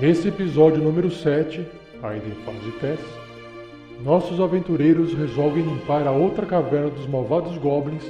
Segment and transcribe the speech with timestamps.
[0.02, 1.64] Nesse episódio número 7,
[2.02, 3.06] ainda em fase de teste,
[4.04, 8.04] nossos aventureiros resolvem limpar a outra caverna dos malvados goblins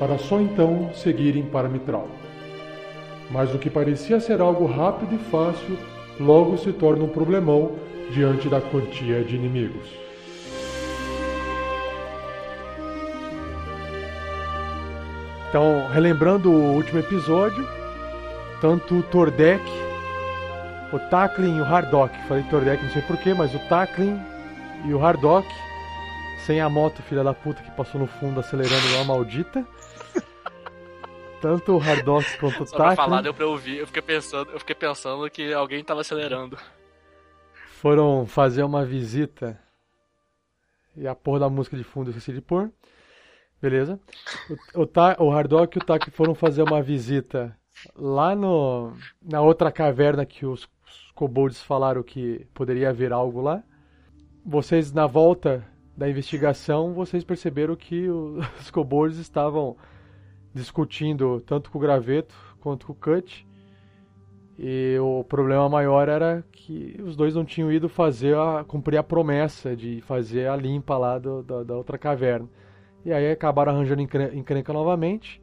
[0.00, 2.08] para só então seguirem para Mitral.
[3.30, 5.78] Mas o que parecia ser algo rápido e fácil
[6.18, 7.70] logo se torna um problemão
[8.10, 9.86] diante da quantia de inimigos.
[15.48, 17.64] Então, relembrando o último episódio,
[18.60, 19.87] tanto Tordek
[20.92, 22.16] o Tacklin e o Hardock.
[22.26, 24.18] Falei Tordek, não sei porquê, mas o Tacklin
[24.86, 25.46] e o Hardock,
[26.46, 29.66] sem a moto, filha da puta, que passou no fundo acelerando uma maldita.
[31.40, 33.78] Tanto o Hardock quanto o Só pra Tacklin falar, deu pra ouvir.
[33.78, 36.58] Eu fiquei pensando, eu fiquei pensando que alguém tava acelerando.
[37.80, 39.58] foram fazer uma visita.
[40.96, 42.72] E a porra da música de fundo eu esqueci de pôr.
[43.62, 44.00] Beleza.
[44.74, 47.56] O, o, Ta- o Hardock e o Tack foram fazer uma visita
[47.94, 48.92] lá no,
[49.22, 50.68] na outra caverna que os
[51.18, 53.60] kobolds falaram que poderia haver algo lá.
[54.46, 58.06] Vocês, na volta da investigação, vocês perceberam que
[58.60, 59.76] os kobolds estavam
[60.54, 63.44] discutindo tanto com o Graveto quanto com o Cut.
[64.56, 69.02] E o problema maior era que os dois não tinham ido fazer a, cumprir a
[69.02, 72.48] promessa de fazer a limpa lá do- da- da outra caverna.
[73.04, 75.42] E aí acabaram arranjando encren- encrenca novamente.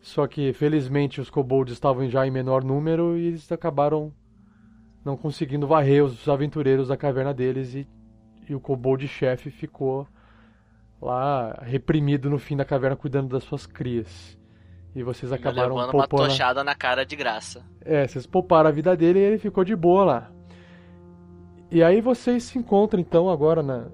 [0.00, 4.12] Só que felizmente os kobolds estavam já em menor número e eles acabaram
[5.06, 7.86] não conseguindo varrer os aventureiros da caverna deles e,
[8.48, 10.04] e o kobold chefe ficou
[11.00, 14.36] lá reprimido no fim da caverna cuidando das suas crias.
[14.96, 16.28] E vocês acabaram levando uma poupando.
[16.28, 17.64] tochada na cara de graça.
[17.82, 20.32] É, vocês pouparam a vida dele e ele ficou de boa lá.
[21.70, 23.86] E aí vocês se encontram então agora na,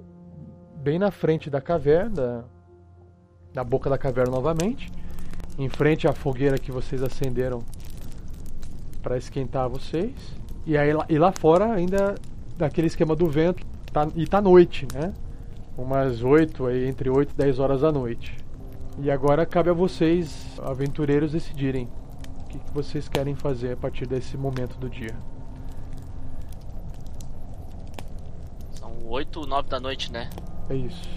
[0.76, 2.46] bem na frente da caverna,
[3.52, 4.90] na boca da caverna novamente,
[5.58, 7.62] em frente à fogueira que vocês acenderam
[9.02, 10.40] para esquentar vocês.
[10.64, 12.14] E aí lá, e lá fora ainda
[12.56, 15.12] daquele esquema do vento, tá, e tá noite, né?
[15.76, 18.36] Umas 8, aí, entre 8 e 10 horas da noite.
[18.98, 21.88] E agora cabe a vocês, aventureiros, decidirem
[22.40, 25.16] o que, que vocês querem fazer a partir desse momento do dia.
[28.72, 30.28] São 8, 9 da noite, né?
[30.68, 31.10] É isso.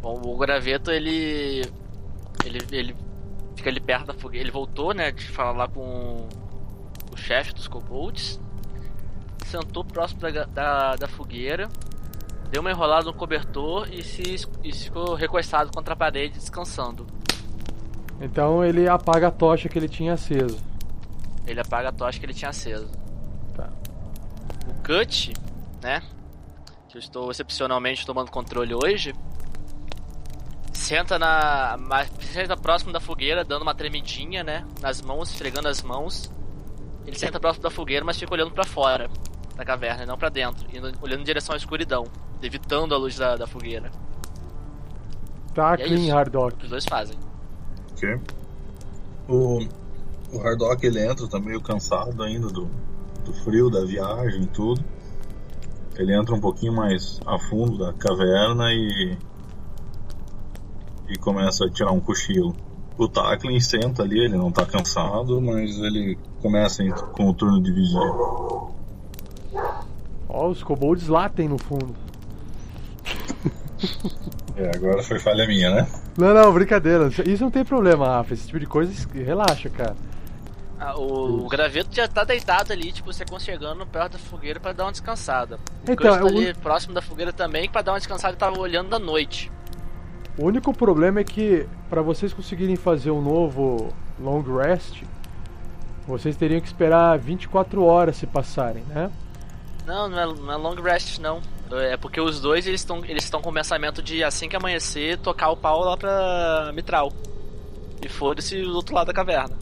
[0.00, 1.62] Bom, o graveto ele.
[2.44, 2.96] Ele, ele
[3.56, 4.44] fica ali perto da fogueira.
[4.44, 5.10] Ele voltou, né?
[5.10, 6.28] De falar com o
[7.20, 8.40] chefe dos kobolds.
[9.44, 11.68] Sentou próximo da, da, da fogueira.
[12.50, 17.06] Deu uma enrolada no cobertor e se e ficou recostado contra a parede, descansando.
[18.20, 20.58] Então ele apaga a tocha que ele tinha aceso.
[21.46, 22.90] Ele apaga a tocha que ele tinha aceso.
[23.54, 23.68] Tá.
[24.68, 25.32] O Cut,
[25.82, 26.02] né?
[26.88, 29.14] Que eu estou excepcionalmente tomando controle hoje.
[30.72, 31.78] Senta na.
[32.20, 34.66] Senta próximo da fogueira, dando uma tremidinha, né?
[34.80, 36.30] Nas mãos, esfregando as mãos.
[37.06, 39.10] Ele senta próximo da fogueira, mas fica olhando pra fora
[39.56, 40.66] da caverna, e não pra dentro.
[40.74, 42.06] Indo, olhando em direção à escuridão,
[42.42, 43.90] evitando a luz da, da fogueira.
[45.54, 46.16] Tá E é clean isso.
[46.16, 46.64] Hardock.
[46.64, 47.18] Os dois fazem.
[47.92, 48.20] Ok.
[49.28, 49.58] O,
[50.32, 52.70] o Hardock ele entra, tá meio cansado ainda do,
[53.24, 54.82] do frio, da viagem e tudo.
[55.96, 59.18] Ele entra um pouquinho mais a fundo da caverna e.
[61.08, 62.56] e começa a tirar um cochilo.
[62.96, 67.62] O Tacklin senta ali, ele não tá cansado, mas ele começa em- com o turno
[67.62, 68.00] de vigia.
[70.28, 71.94] Ó, os kobolds latem no fundo.
[74.56, 75.88] É, agora foi falha minha, né?
[76.16, 77.08] Não, não, brincadeira.
[77.26, 78.34] Isso não tem problema, Rafa.
[78.34, 79.96] Esse tipo de coisa, relaxa, cara.
[80.78, 84.72] Ah, o, o, graveto já tá deitado ali, tipo, você aconchegando perto da fogueira para
[84.72, 85.58] dar uma descansada.
[85.86, 88.88] O então, tá ali próximo da fogueira também, para dar uma descansada e tava olhando
[88.88, 89.52] da noite.
[90.38, 95.02] O único problema é que para vocês conseguirem fazer um novo long rest,
[96.10, 99.10] vocês teriam que esperar 24 horas se passarem, né?
[99.86, 101.40] Não, não é, não é long rest não.
[101.72, 105.18] É porque os dois eles estão eles estão com o pensamento de assim que amanhecer
[105.18, 107.12] tocar o pau lá pra Mitral.
[108.02, 109.56] E foda-se do outro lado da caverna.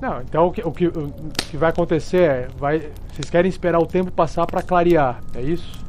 [0.00, 1.12] Não, então o que, o que, o
[1.48, 5.84] que vai acontecer é, vai, vocês querem esperar o tempo passar para clarear, é isso?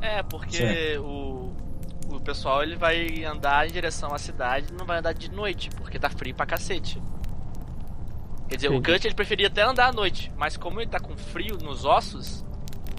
[0.00, 1.52] É, porque o,
[2.08, 5.98] o pessoal ele vai andar em direção à cidade, não vai andar de noite, porque
[5.98, 7.00] tá frio pra cacete.
[8.50, 8.78] Quer dizer, Sim.
[8.78, 11.84] o Cut ele preferia até andar à noite, mas como ele tá com frio nos
[11.84, 12.44] ossos,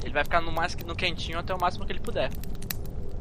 [0.02, 2.32] ele vai ficar no, mais, no quentinho até o máximo que ele puder.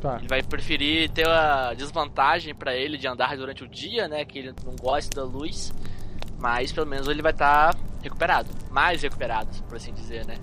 [0.01, 0.17] Tá.
[0.17, 4.25] Ele vai preferir ter a desvantagem para ele de andar durante o dia, né?
[4.25, 5.73] Que ele não gosta da luz.
[6.39, 8.49] Mas pelo menos ele vai estar tá recuperado.
[8.71, 10.37] Mais recuperado, por assim dizer, né?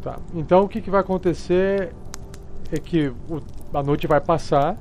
[0.00, 0.16] Tá.
[0.32, 1.92] Então o que, que vai acontecer
[2.70, 3.42] é que o,
[3.74, 4.78] a noite vai passar.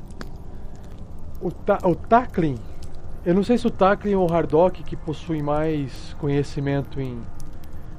[1.42, 2.69] O, ta, o Tackling.
[3.30, 7.22] Eu não sei se o Tackling ou o Hardock que possuem mais conhecimento em.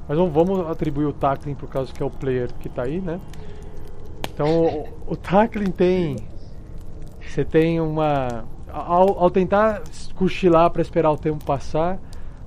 [0.08, 3.20] Mas vamos, atribuir o Tackling por causa que é o player que está aí, né?
[4.34, 5.16] Então o, o
[5.70, 6.16] tem.
[7.24, 8.44] Você tem uma.
[8.72, 9.84] Ao, ao tentar
[10.16, 12.00] cochilar para esperar o tempo passar,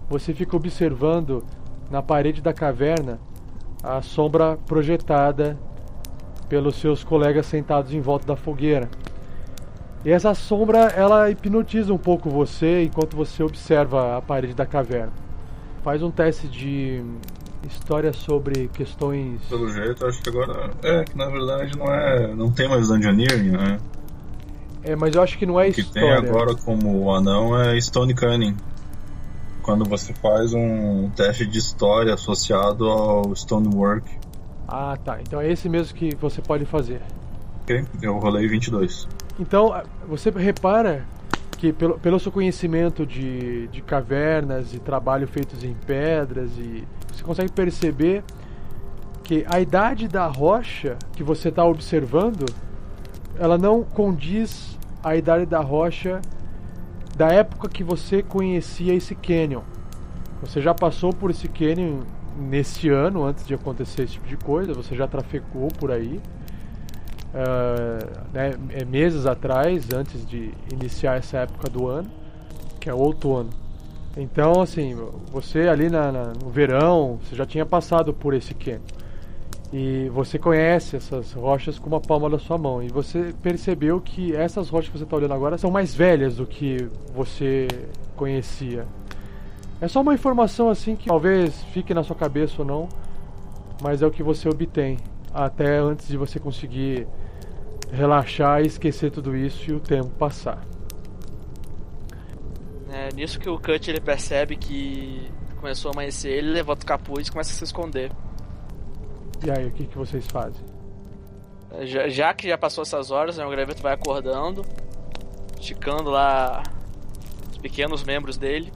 [0.10, 1.42] você fica observando
[1.90, 3.18] na parede da caverna
[3.82, 5.58] a sombra projetada
[6.50, 8.90] pelos seus colegas sentados em volta da fogueira.
[10.06, 15.14] E essa sombra ela hipnotiza um pouco você enquanto você observa a parede da caverna.
[15.82, 17.02] Faz um teste de
[17.68, 19.42] história sobre questões.
[19.50, 20.72] Pelo jeito, acho que agora.
[20.84, 22.36] É, que na verdade não é.
[22.36, 23.80] Não tem mais Dungeoneering, né?
[24.84, 25.86] É, mas eu acho que não é o história.
[25.86, 28.58] que tem agora como anão é Stone Cunning.
[29.62, 34.10] Quando você faz um teste de história associado ao Stonework.
[34.68, 35.20] Ah, tá.
[35.22, 37.02] Então é esse mesmo que você pode fazer.
[37.62, 39.08] Ok, eu rolei 22.
[39.40, 39.74] Então,
[40.08, 41.06] você repara
[41.58, 47.24] que pelo, pelo seu conhecimento de, de cavernas e trabalho feitos em pedras e você
[47.24, 48.24] consegue perceber
[49.24, 52.46] que a idade da rocha que você está observando
[53.40, 56.22] ela não condiz a idade da rocha
[57.16, 59.62] da época que você conhecia esse canyon.
[60.42, 62.02] Você já passou por esse canyon
[62.38, 66.20] nesse ano, antes de acontecer esse tipo de coisa, você já trafegou por aí
[67.34, 72.10] uh, né, é meses atrás, antes de iniciar essa época do ano,
[72.80, 73.50] que é o outono.
[74.16, 74.96] Então, assim,
[75.32, 78.80] você ali na, na, no verão, você já tinha passado por esse canyon.
[79.72, 82.84] E você conhece essas rochas com uma palma da sua mão.
[82.84, 86.46] E você percebeu que essas rochas que você está olhando agora são mais velhas do
[86.46, 87.68] que você
[88.16, 88.86] conhecia.
[89.82, 92.88] É só uma informação assim que talvez fique na sua cabeça ou não,
[93.82, 94.98] mas é o que você obtém
[95.34, 97.08] até antes de você conseguir
[97.92, 100.66] relaxar e esquecer tudo isso e o tempo passar.
[102.92, 107.28] É nisso que o Cut ele percebe que começou a amanhecer, ele levanta o capuz
[107.28, 108.12] e começa a se esconder.
[109.44, 110.64] E aí, o que, que vocês fazem?
[111.72, 114.64] É, já, já que já passou essas horas, né, o graveto vai acordando,
[115.60, 116.64] esticando lá
[117.52, 118.72] os pequenos membros dele.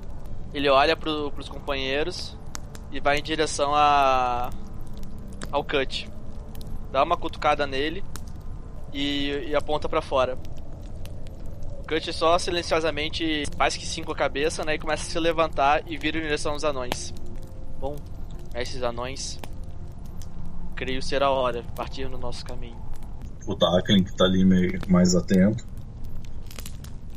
[0.53, 2.37] Ele olha pro, pros companheiros
[2.91, 4.49] e vai em direção a
[5.51, 6.09] ao Cut.
[6.91, 8.03] Dá uma cutucada nele
[8.94, 10.38] e, e aponta para fora.
[11.79, 14.75] O Cut só silenciosamente faz que cinco a cabeça, né?
[14.75, 17.13] E começa a se levantar e vira em direção aos anões.
[17.79, 17.96] Bom,
[18.56, 19.39] esses anões.
[20.75, 22.77] Creio ser a hora partir no nosso caminho.
[23.48, 25.65] O Taklin, que tá ali meio mais atento,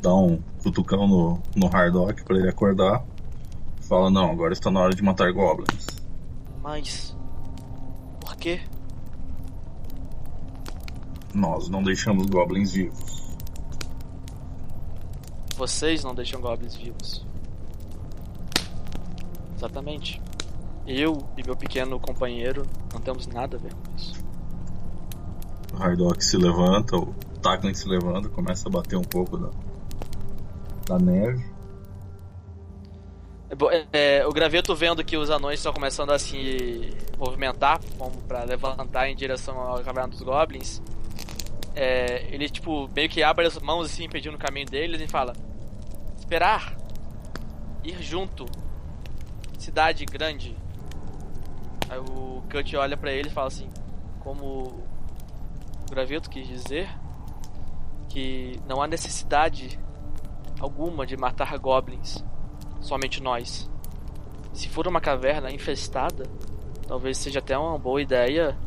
[0.01, 3.03] dá um cutucão no, no Hardock para ele acordar.
[3.81, 5.85] Fala: Não, agora está na hora de matar goblins.
[6.63, 7.15] Mas.
[8.19, 8.61] Por quê?
[11.33, 13.21] Nós não deixamos goblins vivos.
[15.55, 17.25] Vocês não deixam goblins vivos.
[19.55, 20.21] Exatamente.
[20.87, 24.21] Eu e meu pequeno companheiro não temos nada a ver com isso.
[25.73, 29.49] O Hardock se levanta, o Taklin se levanta, começa a bater um pouco da,
[30.87, 31.45] da neve.
[33.69, 38.43] É, é, o graveto vendo que os anões estão começando a se movimentar, como para
[38.43, 40.81] levantar em direção à caverna dos goblins,
[41.75, 45.33] é, ele, tipo, meio que abre as mãos assim, impedindo o caminho deles e fala:
[46.17, 46.75] Esperar,
[47.83, 48.45] ir junto,
[49.57, 50.55] cidade grande.
[51.89, 53.69] Aí o Cut olha para ele e fala assim:
[54.19, 54.83] Como
[55.89, 56.89] Graveto quis dizer
[58.09, 59.79] que não há necessidade
[60.59, 62.23] alguma de matar goblins,
[62.81, 63.69] somente nós.
[64.53, 66.25] Se for uma caverna infestada,
[66.87, 68.57] talvez seja até uma boa ideia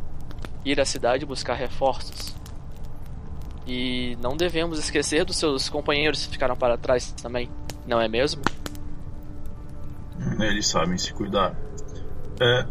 [0.64, 2.34] ir à cidade buscar reforços.
[3.66, 7.48] E não devemos esquecer dos seus companheiros que ficaram para trás também,
[7.86, 8.42] não é mesmo?
[10.38, 11.56] Eles sabem se cuidar.
[12.40, 12.66] É,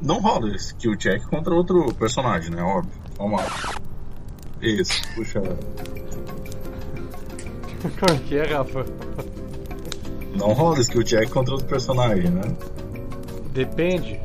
[0.00, 2.62] não rola skill check contra outro personagem, né?
[2.62, 2.92] Óbvio.
[3.18, 3.46] Vamos lá.
[4.60, 5.40] Isso, puxa.
[7.98, 8.84] Como que é, Rafa?
[10.34, 12.42] Não rola skill check contra outro personagem, né?
[13.52, 14.20] Depende.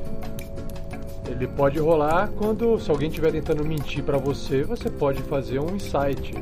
[1.31, 5.75] Ele pode rolar quando, se alguém estiver tentando mentir para você, você pode fazer um
[5.75, 6.33] insight.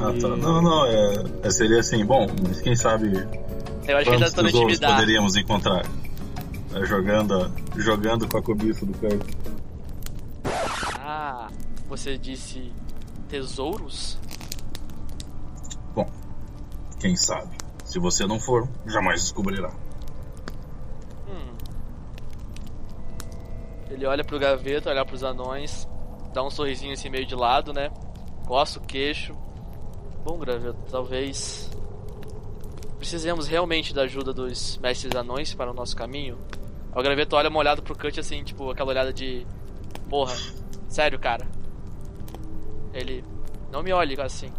[0.00, 0.20] Ah, e...
[0.20, 0.28] tá.
[0.28, 3.12] Não, não, é, é, seria assim, bom, mas quem sabe
[3.86, 5.84] Eu acho que tá tesouros poderíamos encontrar?
[6.74, 9.22] É, jogando, jogando com a cobiça do Kurt.
[10.98, 11.48] Ah,
[11.86, 12.72] você disse
[13.28, 14.18] tesouros?
[15.94, 16.10] Bom,
[16.98, 17.50] quem sabe.
[17.84, 19.70] Se você não for, jamais descobrirá.
[23.94, 25.88] Ele olha pro gaveta, olha pros anões,
[26.32, 27.92] dá um sorrisinho assim meio de lado, né?
[28.44, 29.32] Coça o queixo.
[30.24, 31.70] Bom, graveto, talvez
[32.98, 36.36] precisemos realmente da ajuda dos mestres anões para o nosso caminho.
[36.92, 39.46] O graveto olha molhado pro Cut assim, tipo, aquela olhada de.
[40.10, 40.34] Porra,
[40.88, 41.46] sério, cara.
[42.92, 43.24] Ele.
[43.70, 44.52] Não me olhe assim.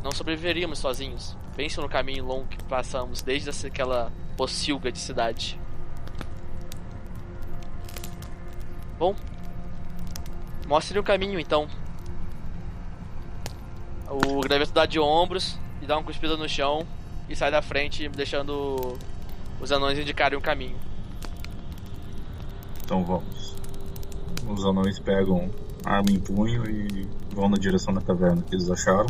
[0.00, 1.36] Não sobreviveríamos sozinhos.
[1.56, 5.58] Pense no caminho longo que passamos desde aquela pocilga de cidade.
[9.04, 9.14] Bom,
[10.66, 11.68] mostre o caminho então.
[14.08, 16.86] O graveto dá de ombros e dá uma cuspida no chão
[17.28, 18.96] e sai da frente, deixando
[19.60, 20.78] os anões indicarem o caminho.
[22.82, 23.54] Então vamos.
[24.48, 25.50] Os anões pegam
[25.84, 29.08] arma em punho e vão na direção da caverna que eles acharam.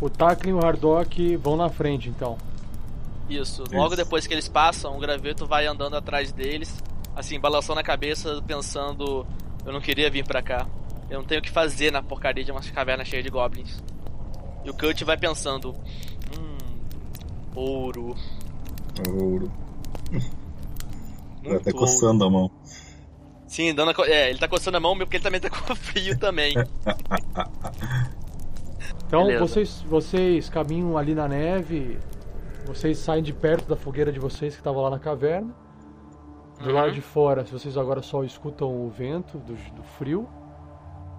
[0.00, 2.38] O Taklin e o Hardock vão na frente então.
[3.28, 3.64] Isso.
[3.72, 3.96] Logo Isso.
[3.96, 6.82] depois que eles passam, o graveto vai andando atrás deles,
[7.14, 9.26] assim, balançando a cabeça, pensando:
[9.64, 10.66] eu não queria vir para cá.
[11.10, 13.82] Eu não tenho o que fazer na porcaria de uma caverna cheia de goblins.
[14.64, 15.74] E o Cut vai pensando:
[16.38, 16.56] hum,
[17.54, 18.16] ouro.
[19.08, 19.52] Ouro.
[21.42, 22.36] Muito tá coçando ouro.
[22.36, 22.50] a mão.
[23.46, 24.08] Sim, dando a...
[24.08, 26.54] é, ele tá coçando a mão porque ele também tá com frio também.
[29.06, 31.98] então vocês, vocês caminham ali na neve,
[32.64, 35.61] vocês saem de perto da fogueira de vocês que estava lá na caverna.
[36.62, 36.74] Do uhum.
[36.74, 40.28] lado de fora, vocês agora só escutam o vento do, do frio.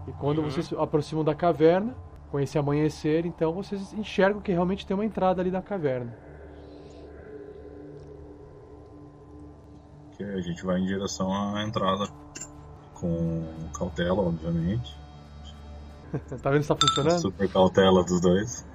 [0.07, 0.49] E quando uhum.
[0.49, 1.95] vocês aproximam da caverna,
[2.31, 6.17] com esse amanhecer, então vocês enxergam que realmente tem uma entrada ali na caverna.
[10.17, 12.07] Que a gente vai em direção à entrada.
[12.93, 13.43] Com
[13.77, 14.97] cautela, obviamente.
[16.41, 17.21] tá vendo se tá funcionando?
[17.21, 18.65] Super cautela dos dois.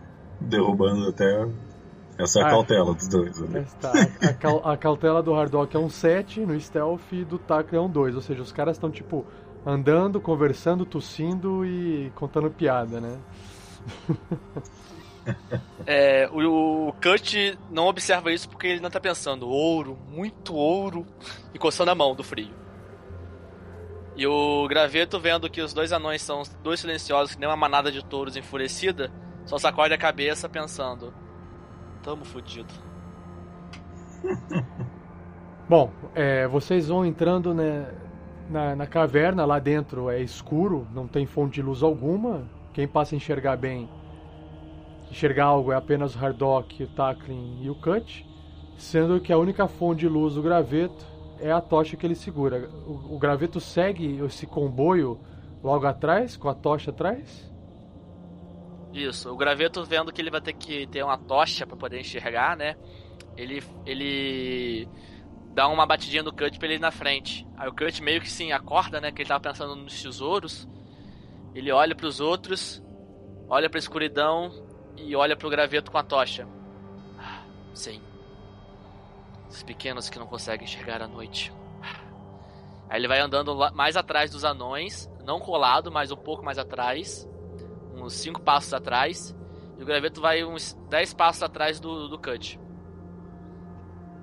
[0.40, 1.48] Derrubando até
[2.18, 3.40] essa é a ah, cautela dos dois.
[3.40, 3.64] Né?
[3.80, 3.92] Tá.
[4.64, 7.88] A, a, cautela do Hardock é um 7 no stealth e do Taco é um
[7.88, 8.16] 2.
[8.16, 9.24] Ou seja, os caras estão tipo
[9.64, 13.18] andando, conversando, tossindo e contando piada, né?
[15.86, 17.34] É, o, o Kurt
[17.70, 21.06] não observa isso porque ele não tá pensando ouro, muito ouro,
[21.52, 22.54] e coçando a mão do frio.
[24.16, 27.92] E o Graveto, vendo que os dois anões são dois silenciosos, que nem uma manada
[27.92, 29.12] de touros enfurecida,
[29.46, 31.14] só sacode a cabeça pensando:
[32.08, 32.72] Tamo fudido.
[35.68, 37.92] Bom, é, vocês vão entrando né,
[38.48, 42.48] na, na, caverna, lá dentro é escuro, não tem fonte de luz alguma.
[42.72, 43.90] Quem passa a enxergar bem,
[45.10, 48.26] enxergar algo é apenas o Hardock, o Taklin e o Cut,
[48.78, 51.04] sendo que a única fonte de luz do graveto
[51.38, 52.70] é a tocha que ele segura.
[52.86, 55.20] O, o graveto segue esse comboio
[55.62, 57.47] logo atrás, com a tocha atrás?
[58.92, 62.56] Isso, o graveto vendo que ele vai ter que ter uma tocha para poder enxergar,
[62.56, 62.76] né?
[63.36, 64.88] Ele ele
[65.54, 67.46] dá uma batidinha no Cut pra ele ir na frente.
[67.56, 69.12] Aí o Cut meio que sim acorda, né?
[69.12, 70.68] Que ele tava pensando nos tesouros.
[71.54, 72.82] Ele olha para os outros,
[73.48, 74.50] olha para a escuridão
[74.96, 76.46] e olha para o graveto com a tocha.
[77.74, 78.00] Sim.
[79.48, 81.52] Os pequenos que não conseguem enxergar à noite.
[82.88, 87.28] Aí ele vai andando mais atrás dos anões, não colado, mas um pouco mais atrás
[88.02, 89.34] uns 5 passos atrás.
[89.78, 92.58] E o graveto vai uns 10 passos atrás do, do cut.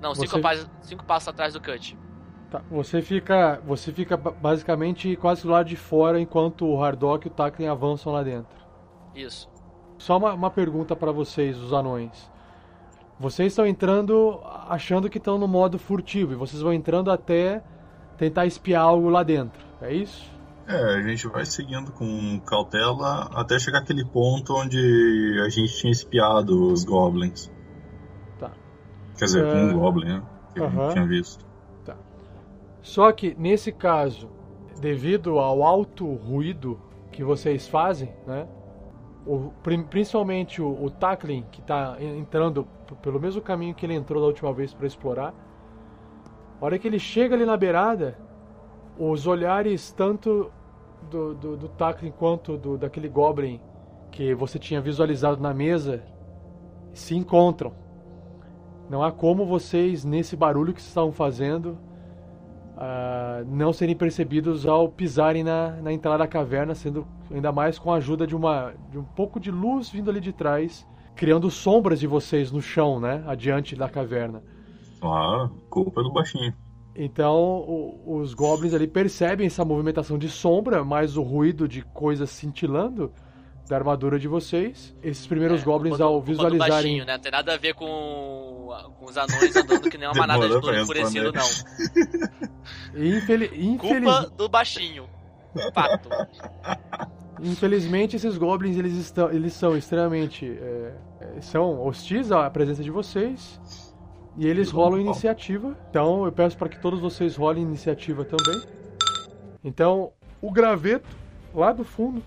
[0.02, 0.42] Não, 5 você...
[0.42, 1.98] passos, cinco passos atrás do cut.
[2.52, 7.32] Tá, você fica, você fica basicamente quase do lado de fora enquanto o Hardock e
[7.32, 8.56] o Taklin avançam lá dentro.
[9.16, 9.50] Isso.
[9.98, 12.32] Só uma, uma pergunta para vocês, os anões.
[13.20, 17.64] Vocês estão entrando achando que estão no modo furtivo e vocês vão entrando até
[18.18, 19.66] tentar espiar algo lá dentro.
[19.82, 20.35] É isso?
[20.68, 25.92] É, a gente vai seguindo com cautela até chegar aquele ponto onde a gente tinha
[25.92, 27.52] espiado os goblins.
[28.40, 28.52] Tá.
[29.18, 29.64] Quer dizer, com É.
[29.64, 30.24] um goblin, né?
[30.54, 30.84] Que a Aham.
[30.86, 31.46] gente tinha visto.
[32.82, 34.30] Só que nesse caso,
[34.80, 36.80] devido ao alto ruído
[37.12, 38.48] que vocês fazem, né?
[39.26, 39.52] o-
[39.90, 40.92] principalmente o, o
[41.52, 42.68] que está entrando
[43.02, 45.34] pelo mesmo caminho que ele entrou da última vez para explorar.
[46.62, 48.20] A hora que ele chega ali na beirada,
[48.98, 50.52] os olhares tanto
[51.10, 53.60] do, do, do Tackling quanto do, daquele Goblin
[54.12, 56.04] que você tinha visualizado na mesa
[56.94, 57.74] se encontram.
[58.90, 61.78] Não há como vocês, nesse barulho que estavam fazendo,
[62.78, 67.92] ah, não serem percebidos ao pisarem na, na entrada da caverna, sendo ainda mais com
[67.92, 72.00] a ajuda de uma de um pouco de luz vindo ali de trás, criando sombras
[72.00, 74.44] de vocês no chão, né, adiante da caverna.
[75.00, 76.54] Claro, culpa do baixinho.
[76.96, 82.30] Então o- os goblins ali percebem essa movimentação de sombra, mais o ruído de coisas
[82.30, 83.12] cintilando
[83.68, 84.96] da armadura de vocês.
[85.04, 87.14] Esses primeiros goblins Culpa do- ao visualizarem baixinho, né?
[87.14, 90.48] Não tem nada a ver com, com os anões andando que nem uma manada de
[90.48, 93.02] Demorou touro enfurecido, não.
[93.02, 93.78] E infeli- infeliz-
[94.14, 95.06] Culpa do baixinho.
[95.74, 96.10] Fato.
[97.42, 102.90] Infelizmente, esses goblins eles, estão, eles são extremamente é, é, são hostis à presença de
[102.92, 103.60] vocês
[104.38, 105.76] e eles rolam iniciativa.
[105.90, 108.62] Então, eu peço para que todos vocês rolem iniciativa também.
[109.64, 110.12] Então,
[110.42, 111.08] o graveto
[111.54, 112.22] lá do fundo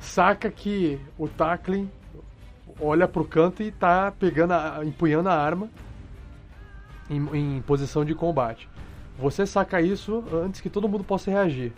[0.00, 1.90] saca que o Tackling
[2.80, 5.68] olha pro canto e tá pegando, a, empunhando a arma
[7.10, 8.68] em, em posição de combate.
[9.18, 11.72] Você saca isso antes que todo mundo possa reagir.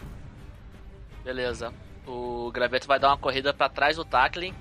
[1.24, 1.72] Beleza.
[2.06, 4.54] O graveto vai dar uma corrida pra trás do tackling.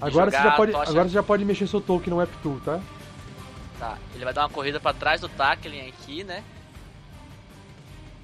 [0.00, 2.80] Agora você, já pode, agora você já pode mexer seu token no Web Tool, tá?
[3.78, 3.98] Tá.
[4.14, 6.42] Ele vai dar uma corrida pra trás do tackling aqui, né?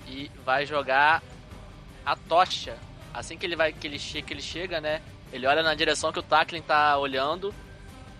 [0.06, 1.22] E vai jogar
[2.04, 2.76] a tocha.
[3.12, 5.02] Assim que ele vai que ele chega, que ele chega, né?
[5.32, 7.54] Ele olha na direção que o tackling tá olhando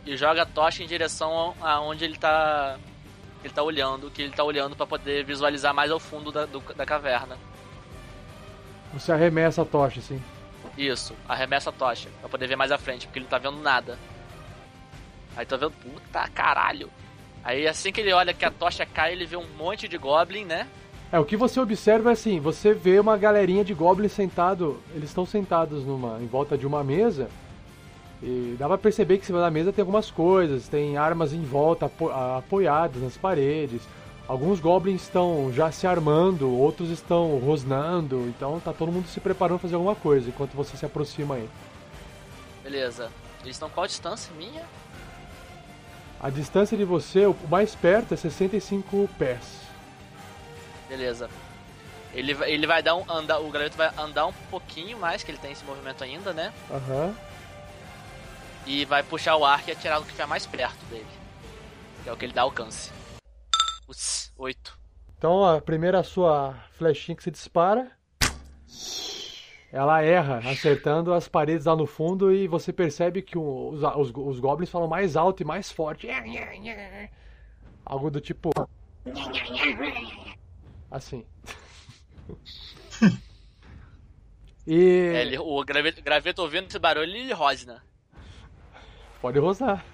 [0.04, 2.78] e joga a tocha em direção aonde ele tá
[3.42, 6.60] ele tá olhando, que ele tá olhando pra poder visualizar mais ao fundo da, do-
[6.74, 7.36] da caverna.
[8.92, 10.22] Você arremessa a tocha, assim.
[10.78, 13.60] Isso, arremessa a tocha, pra poder ver mais à frente, porque ele não tá vendo
[13.60, 13.98] nada.
[15.36, 16.88] Aí tá vendo, puta caralho.
[17.44, 20.44] Aí assim que ele olha que a tocha cai, ele vê um monte de goblin,
[20.44, 20.68] né?
[21.10, 25.10] É, o que você observa é assim, você vê uma galerinha de goblins sentado, eles
[25.10, 27.28] estão sentados numa, em volta de uma mesa,
[28.22, 31.42] e dá pra perceber que em cima da mesa tem algumas coisas, tem armas em
[31.42, 33.82] volta, apo- a- apoiadas nas paredes,
[34.26, 39.58] alguns goblins estão já se armando, outros estão rosnando, então tá todo mundo se preparando
[39.58, 41.48] pra fazer alguma coisa, enquanto você se aproxima aí.
[42.62, 43.10] Beleza.
[43.42, 44.62] Eles estão qual distância minha?
[46.22, 49.60] A distância de você, o mais perto é 65 pés.
[50.88, 51.28] Beleza.
[52.14, 55.38] Ele, ele vai dar um andar, o graveto vai andar um pouquinho mais, que ele
[55.38, 56.52] tem esse movimento ainda, né?
[56.70, 57.12] Aham.
[58.66, 61.06] E vai puxar o arco e atirar no que estiver mais perto dele.
[62.04, 62.92] Que é o que ele dá alcance.
[63.88, 64.78] Uts, 8.
[65.18, 67.90] Então a primeira sua flechinha que se dispara,
[69.72, 74.12] ela erra, acertando as paredes lá no fundo e você percebe que o- os, os,
[74.14, 76.06] os goblins falam mais alto e mais forte.
[77.84, 78.50] Algo do tipo.
[80.90, 81.24] Assim.
[84.66, 87.82] E É, ele, o graveto, graveto ouvindo esse barulho, ele rosna.
[89.20, 89.84] pode rosar.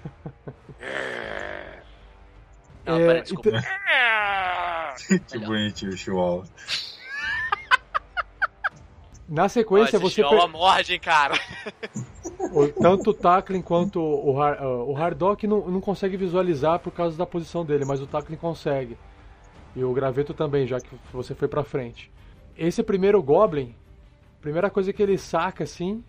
[2.85, 3.49] Não, É, peraí, desculpa.
[5.27, 6.45] que bonitinho o Chihuahua.
[9.29, 11.35] Na sequência você per- morde, hein, cara.
[12.51, 17.25] O- tanto o Tackling quanto o, o Hardock não, não consegue visualizar por causa da
[17.25, 18.97] posição dele, mas o Tackling consegue.
[19.75, 22.11] E o Graveto também, já que você foi pra frente.
[22.57, 23.75] Esse primeiro Goblin,
[24.41, 26.03] primeira coisa que ele saca assim,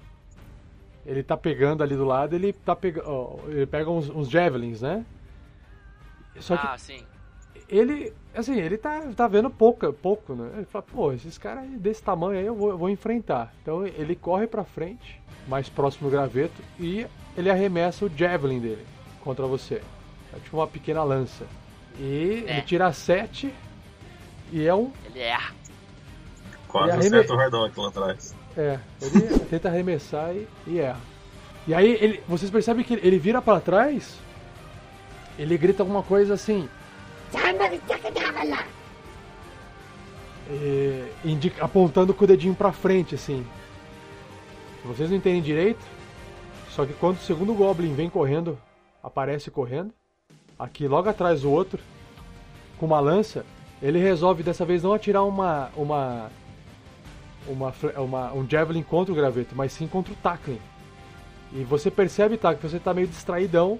[1.04, 3.38] ele tá pegando ali do lado, ele tá pegando.
[3.48, 5.04] ele pega uns, uns Javelins, né?
[6.38, 7.04] Só que Ah, sim.
[7.68, 10.50] Ele, assim, ele tá, tá vendo pouco, pouco, né?
[10.56, 13.52] Ele fala, pô, esses caras desse tamanho aí eu vou, eu vou enfrentar.
[13.62, 18.84] Então ele corre pra frente, mais próximo do graveto, e ele arremessa o javelin dele
[19.22, 19.82] contra você.
[20.34, 21.44] É tipo uma pequena lança.
[21.98, 22.52] E É.
[22.52, 23.52] ele tira 7
[24.52, 24.90] e é um.
[25.06, 25.54] Ele erra.
[26.68, 28.34] Quase E arreme- acerta o Hardock lá atrás.
[28.56, 31.00] É, ele tenta arremessar e, e erra.
[31.68, 34.18] E aí ele, vocês percebem que ele, ele vira pra trás,
[35.38, 36.68] ele grita alguma coisa assim.
[40.50, 43.46] E, indica- apontando com o dedinho pra frente, assim.
[44.84, 45.84] Vocês não entendem direito,
[46.70, 48.58] só que quando o segundo Goblin vem correndo,
[49.02, 49.92] aparece correndo,
[50.58, 51.78] aqui logo atrás do outro,
[52.78, 53.44] com uma lança,
[53.82, 56.30] ele resolve dessa vez não atirar uma uma
[57.46, 60.60] uma, uma um javelin contra o graveto, mas sim contra o tackling.
[61.52, 63.78] E você percebe, tá, que você tá meio distraidão.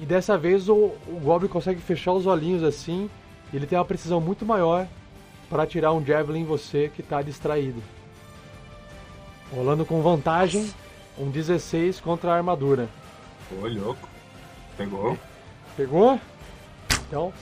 [0.00, 3.10] E dessa vez o, o Goblin consegue fechar os olhinhos assim.
[3.52, 4.86] E ele tem uma precisão muito maior
[5.48, 7.82] para tirar um Javelin em você que tá distraído.
[9.52, 10.72] Rolando com vantagem,
[11.16, 12.88] um 16 contra a armadura.
[13.52, 14.08] Ô, louco.
[14.76, 15.16] Pegou.
[15.76, 16.20] Pegou?
[17.06, 17.32] Então.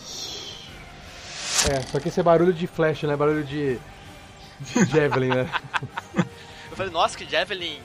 [1.71, 3.17] É, só que esse é barulho de flash, né?
[3.17, 3.79] Barulho de.
[4.61, 5.51] de Javelin, né?
[6.71, 7.81] Eu falei, nossa, que Javelin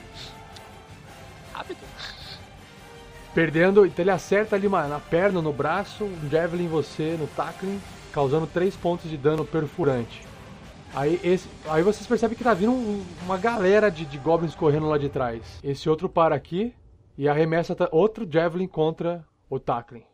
[1.60, 1.89] rápido.
[3.34, 7.80] Perdendo, então ele acerta ali na perna, no braço, um javelin em você, no tackling,
[8.12, 10.22] causando 3 pontos de dano perfurante.
[10.92, 14.88] Aí, esse, aí vocês percebem que tá vindo um, uma galera de, de, goblins correndo
[14.88, 15.60] lá de trás.
[15.62, 16.74] Esse outro para aqui
[17.16, 20.04] e arremessa outro javelin contra o tackling.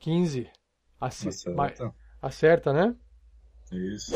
[0.00, 0.50] 15.
[1.00, 1.94] Aci acerta.
[2.20, 2.94] acerta, né?
[3.72, 4.14] Isso.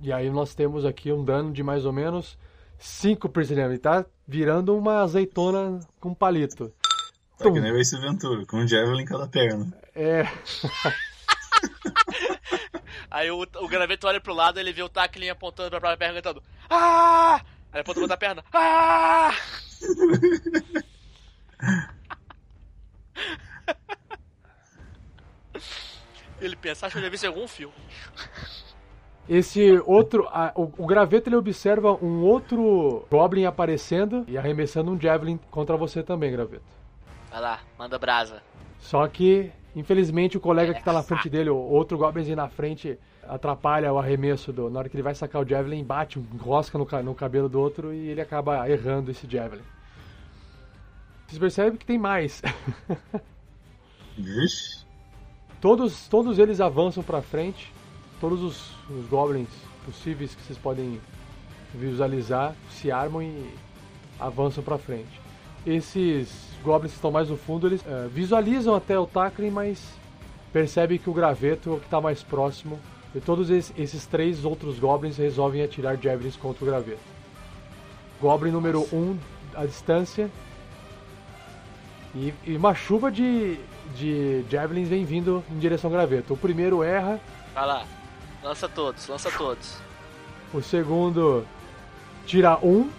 [0.00, 2.38] E aí nós temos aqui um dano de mais ou menos
[2.82, 3.72] 5 prisioneiros.
[3.72, 6.74] Ele tá virando uma azeitona com palito.
[7.38, 9.72] Tá que nem o Ace Ventura, com um javelin em cada perna.
[9.94, 10.24] É.
[13.10, 16.14] Aí o, o graveto olha pro lado, ele vê o Tackling apontando pra própria perna,
[16.14, 17.40] gritando Ah!
[17.72, 18.44] Aí aponta pra outra perna.
[18.52, 19.32] Ah!
[26.40, 27.74] ele pensa, acho que eu já vi isso em algum filme.
[29.28, 35.00] Esse outro, a, o, o, graveto ele observa um outro Goblin aparecendo e arremessando um
[35.00, 36.64] Javelin contra você também, graveto.
[37.30, 38.42] Vai lá, manda brasa.
[38.80, 42.48] Só que, infelizmente, o colega é, que tá na frente dele, o outro Goblinzinho na
[42.48, 44.68] frente, atrapalha o arremesso do.
[44.68, 47.94] Na hora que ele vai sacar o Javelin, bate, enrosca no, no cabelo do outro
[47.94, 49.62] e ele acaba errando esse Javelin.
[51.26, 52.42] Vocês percebem que tem mais.
[54.18, 54.84] Vixe.
[55.60, 57.72] Todos, todos eles avançam para frente
[58.22, 59.48] todos os, os goblins
[59.84, 61.00] possíveis que vocês podem
[61.74, 63.50] visualizar se armam e
[64.20, 65.20] avançam para frente.
[65.66, 66.28] Esses
[66.62, 69.82] goblins que estão mais no fundo, eles uh, visualizam até o Takrin, mas
[70.52, 72.78] percebem que o graveto é o que está mais próximo.
[73.12, 77.00] E todos esses, esses, três outros goblins resolvem atirar javelins contra o graveto.
[78.20, 79.18] Goblin número 1 um,
[79.56, 80.30] à distância.
[82.14, 83.58] E, e, uma chuva de,
[83.96, 86.34] de javelins vem vindo em direção ao graveto.
[86.34, 87.20] O primeiro erra.
[87.52, 88.01] Vai lá.
[88.42, 89.76] Lança todos, lança todos.
[90.52, 91.46] O segundo
[92.26, 92.90] tira um.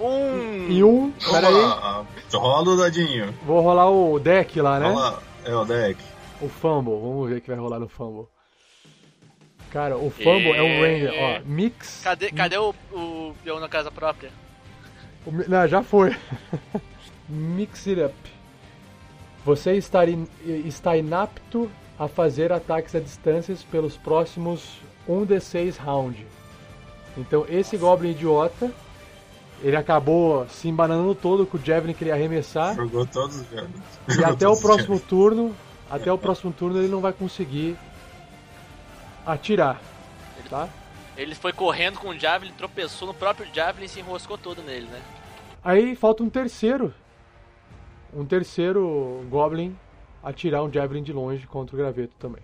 [0.00, 0.68] Um!
[0.70, 1.10] E um.
[1.12, 2.06] Pera aí.
[2.32, 3.34] Rola o dadinho.
[3.44, 4.88] Vou rolar o deck lá, né?
[4.88, 6.02] Rola, é o deck.
[6.40, 8.26] O fumble, vamos ver o que vai rolar no fumble.
[9.70, 10.56] Cara, o fumble e...
[10.56, 11.40] é um ranger, ó.
[11.44, 12.00] Mix.
[12.02, 14.32] Cadê, cadê o, o peão na casa própria?
[15.26, 16.16] O, não, já foi.
[17.28, 18.14] mix it up.
[19.44, 26.26] Você está, in, está inapto a fazer ataques a distâncias pelos próximos 1d6 round.
[27.14, 28.72] Então esse Goblin idiota,
[29.62, 32.74] ele acabou se embanando todo com o Javelin que ele ia arremessar.
[32.74, 33.82] Jogou todos os Javelins.
[34.18, 35.54] E até o próximo turno,
[35.90, 37.76] até o próximo turno ele não vai conseguir
[39.26, 39.78] atirar,
[40.48, 40.70] tá?
[41.18, 44.86] Ele foi correndo com o Javelin, tropeçou no próprio Javelin e se enroscou todo nele,
[44.86, 45.02] né?
[45.62, 46.94] Aí falta um terceiro.
[48.14, 49.76] Um terceiro Goblin
[50.22, 52.42] atirar um Javelin de longe contra o graveto também.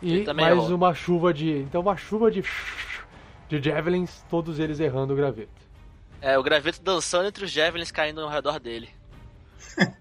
[0.00, 0.74] E também mais errou.
[0.74, 1.58] uma chuva de.
[1.58, 2.42] Então uma chuva de.
[3.48, 5.50] de Javelins, todos eles errando o graveto.
[6.20, 8.88] É, o graveto dançando entre os Javelins caindo ao redor dele.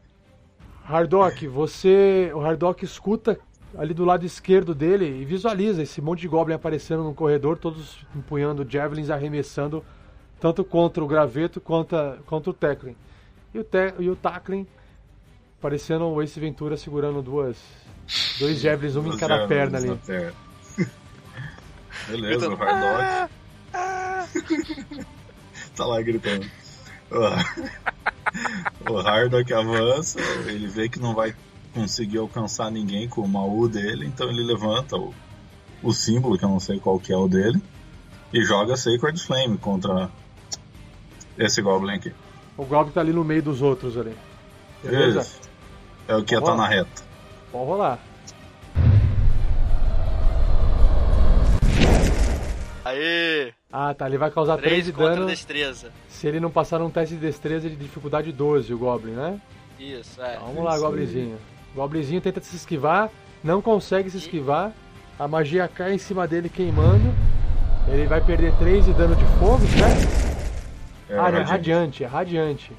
[0.84, 2.32] Hardock, você.
[2.34, 3.40] O Hardock escuta
[3.78, 8.06] ali do lado esquerdo dele e visualiza esse monte de Goblin aparecendo no corredor, todos
[8.16, 9.84] empunhando Javelins, arremessando
[10.40, 12.96] tanto contra o graveto quanto, a, contra o Teclin.
[13.54, 14.66] E o, te, e o Tacklin
[15.62, 17.56] Parecendo o Ace Ventura segurando duas.
[18.40, 19.90] Dois javelins, um em cada perna ali.
[22.08, 23.32] Beleza, o Hardock.
[25.76, 26.46] tá lá gritando.
[28.90, 31.36] o Hardock avança, ele vê que não vai
[31.74, 35.14] conseguir alcançar ninguém com o Maú dele, então ele levanta o,
[35.84, 37.62] o símbolo, que eu não sei qual que é o dele,
[38.34, 40.10] e joga Sacred Flame contra
[41.38, 42.14] esse Goblin aqui.
[42.58, 44.16] O Goblin tá ali no meio dos outros ali.
[44.84, 45.22] Beleza?
[45.22, 45.41] Isso.
[46.12, 47.04] É o que ia estar tá na reta.
[47.54, 47.98] Pode rolar.
[52.84, 53.54] Aê!
[53.72, 54.08] Ah, tá.
[54.08, 55.26] Ele vai causar 3, 3 de dano.
[55.26, 55.90] destreza.
[56.10, 59.40] Se ele não passar um teste de destreza de dificuldade 12, o Goblin, né?
[59.80, 60.36] Isso, é.
[60.36, 61.38] Então, vamos lá, Goblinzinho.
[61.74, 63.10] Goblinzinho tenta se esquivar,
[63.42, 64.74] não consegue se esquivar.
[65.18, 67.14] A magia cai em cima dele queimando.
[67.88, 70.32] Ele vai perder 3 de dano de fogo, certo?
[71.10, 72.74] É, ah, é radiante, é radiante.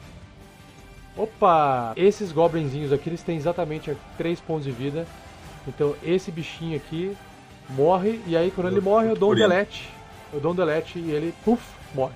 [1.16, 1.92] Opa!
[1.96, 5.06] Esses goblinzinhos aqui, eles têm exatamente 3 pontos de vida.
[5.66, 7.16] Então esse bichinho aqui
[7.70, 9.88] morre, e aí quando ele morre eu dou um delete.
[10.32, 11.62] Eu dou um delete e ele, puf,
[11.94, 12.14] morre.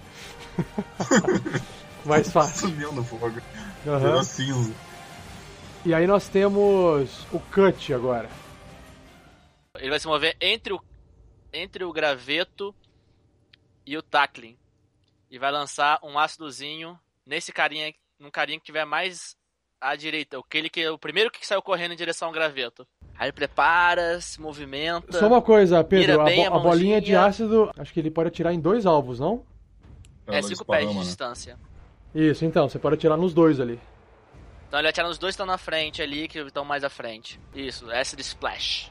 [2.04, 2.68] Mais fácil.
[2.68, 3.40] Sumiu no fogo.
[3.84, 4.74] Virou cinza.
[5.84, 8.28] E aí nós temos o cut agora.
[9.78, 10.80] Ele vai se mover entre o,
[11.52, 12.74] entre o graveto
[13.84, 14.56] e o tackling.
[15.30, 19.36] E vai lançar um ácidozinho nesse carinha, num carinha que tiver mais
[19.80, 20.38] à direita.
[20.38, 22.86] Aquele que, o primeiro que saiu correndo em direção ao graveto.
[23.18, 25.18] Aí ele prepara, se movimenta.
[25.18, 28.28] Só uma coisa, Pedro, a, bo- a a bolinha de ácido, acho que ele pode
[28.28, 29.44] atirar em dois alvos, não?
[30.26, 31.00] É Ela 5 pés de né?
[31.02, 31.58] distância.
[32.14, 33.80] Isso, então, você pode atirar nos dois ali.
[34.68, 37.40] Então ele atira nos dois que estão na frente ali, que estão mais à frente.
[37.54, 38.90] Isso, Acid Splash.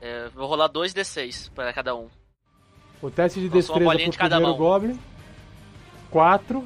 [0.00, 2.08] É, vou rolar 2d6 para cada um.
[3.04, 4.70] O teste de Lançou destreza pro de cada primeiro mão.
[4.70, 4.98] Goblin.
[6.10, 6.64] 4.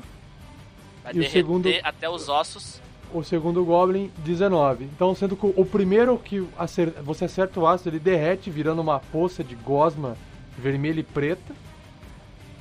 [1.03, 2.81] Vai E o segundo- até os ossos.
[3.13, 4.85] O segundo Goblin, 19.
[4.85, 9.01] Então, sendo que o primeiro que acer- você acerta o ácido, ele derrete, virando uma
[9.01, 10.17] poça de gosma
[10.57, 11.55] vermelha e preta.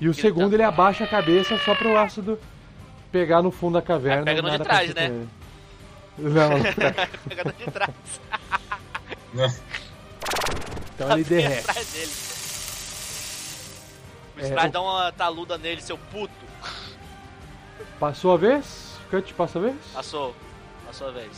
[0.02, 2.40] E o Ele segundo, tá- ele abaixa a cabeça só pro ácido
[3.12, 4.22] pegar no fundo da caverna.
[4.22, 5.16] Aí pega no de nada trás, acontecer né?
[5.16, 5.30] ele.
[6.34, 7.10] Não, pega.
[7.30, 7.92] Pegando de trás.
[10.96, 12.27] então ele derrete.
[14.39, 16.34] É, o- dá uma taluda nele, seu puto.
[18.00, 18.95] Passou a vez?
[19.10, 19.76] Cut passa a vez?
[19.93, 20.36] Passou.
[20.86, 21.32] Passou a vez.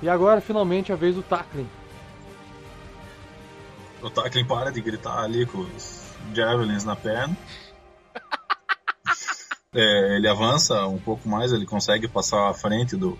[0.00, 1.68] E agora, finalmente, a vez do tackling.
[4.00, 7.36] O Tackling para de gritar ali com os Javelins na perna.
[9.74, 13.18] É, ele avança um pouco mais, ele consegue passar à frente do,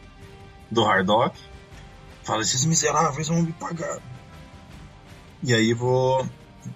[0.70, 1.38] do Hardock.
[2.24, 3.98] Fala, esses miseráveis vão me pagar.
[5.42, 6.26] E aí vou.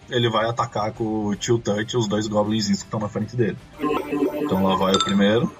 [0.08, 3.56] Ele vai atacar com o Chill Touch os dois goblins que estão na frente dele.
[4.42, 5.52] Então lá vai o primeiro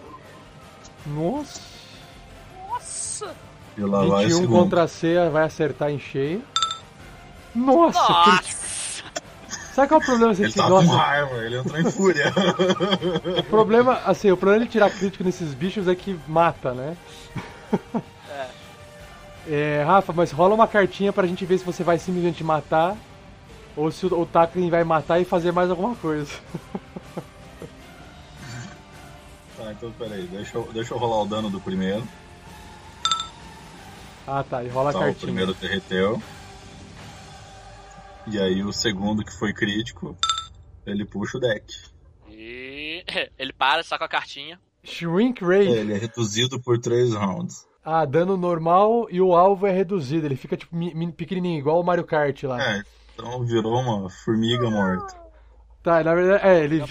[1.06, 1.60] Nossa!
[2.68, 3.34] Nossa!
[3.76, 4.58] e lá vai o 21 segundo.
[4.58, 6.42] contra C vai acertar em cheio.
[7.54, 7.98] Nossa!
[7.98, 8.62] Nossa!
[9.74, 12.32] Sabe qual é o problema desse Ele tá com raiva, ele entrou em fúria.
[13.38, 16.94] O problema, assim, o problema de tirar crítico nesses bichos é que mata, né?
[19.48, 22.96] É, Rafa, mas rola uma cartinha pra gente ver se você vai simplesmente matar
[23.76, 26.32] ou se o, o Tackling vai matar e fazer mais alguma coisa.
[29.56, 32.06] tá, então peraí, deixa eu, deixa eu rolar o dano do primeiro.
[34.26, 35.20] Ah tá, e rola a Tá, o cartinha.
[35.20, 36.22] primeiro derreteu.
[38.26, 40.16] E aí o segundo, que foi crítico,
[40.86, 41.64] ele puxa o deck.
[42.30, 43.04] E
[43.38, 44.60] ele para, saca a cartinha.
[44.84, 45.68] Shrink Rage.
[45.70, 47.66] Ele é reduzido por 3 rounds.
[47.84, 50.26] Ah, dano normal e o alvo é reduzido.
[50.26, 52.60] Ele fica tipo mi- mi- pequenininho, igual o Mario Kart lá.
[52.62, 52.82] É,
[53.22, 55.14] então virou uma formiga morta.
[55.82, 56.84] Tá, na verdade, é, ele.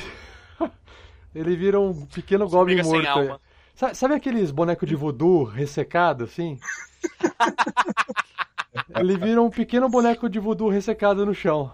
[1.36, 3.06] ele vira um pequeno goblin morto.
[3.06, 3.10] é.
[3.10, 3.42] alma.
[3.76, 6.58] Sa- Sabe aqueles bonecos de voodoo ressecado, assim?
[8.96, 11.72] ele vira um pequeno boneco de voodoo ressecado no chão.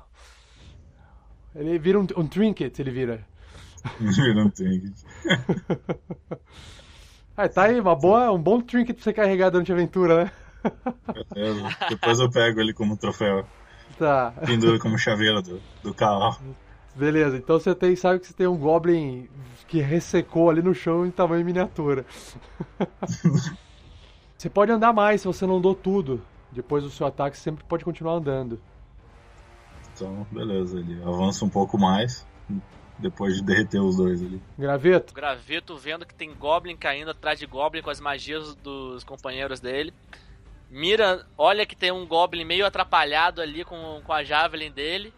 [1.55, 3.25] Ele vira um, um trinket, ele vira.
[3.99, 4.93] Vira um trinket.
[7.35, 10.31] Ah, tá aí, uma boa, um bom trinket pra você carregar durante a aventura, né?
[11.33, 11.75] Beleza.
[11.89, 13.45] Depois eu pego ele como troféu.
[13.97, 16.37] Tá, Penduro como chaveiro do, do carro.
[16.95, 17.37] beleza.
[17.37, 19.29] Então você tem, sabe que você tem um goblin
[19.67, 22.05] que ressecou ali no chão em tamanho miniatura.
[24.37, 26.21] você pode andar mais se você não andou tudo.
[26.51, 28.59] Depois do seu ataque, você sempre pode continuar andando.
[29.93, 32.25] Então, beleza, ele avança um pouco mais.
[32.99, 34.41] Depois de derreter os dois ali.
[34.57, 39.59] Graveto, graveto vendo que tem Goblin caindo atrás de Goblin com as magias dos companheiros
[39.59, 39.93] dele.
[40.69, 45.13] Mira, olha que tem um Goblin meio atrapalhado ali com, com a Javelin dele.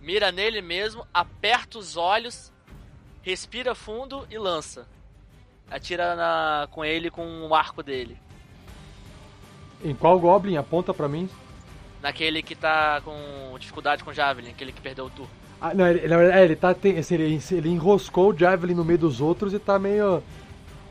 [0.00, 2.52] Mira nele mesmo, aperta os olhos,
[3.22, 4.86] respira fundo e lança.
[5.70, 8.16] Atira na, com ele com o arco dele.
[9.84, 10.56] em qual goblin?
[10.56, 11.28] Aponta pra mim.
[12.00, 15.30] Naquele que tá com dificuldade com Javelin, aquele que perdeu o turno.
[15.60, 16.74] Ah, não, ele, é, ele tá.
[16.74, 20.20] Tem, ele, ele enroscou o Javelin no meio dos outros e tá meio.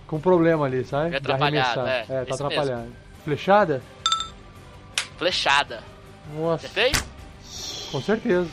[0.08, 1.10] com problema ali, sabe?
[1.10, 2.16] De atrapalhado, arremessar.
[2.16, 2.88] é, tá atrapalhado.
[3.26, 3.82] Flechada?
[5.22, 5.84] Flechada.
[6.34, 6.92] Nossa, Acertei?
[7.92, 8.50] com certeza.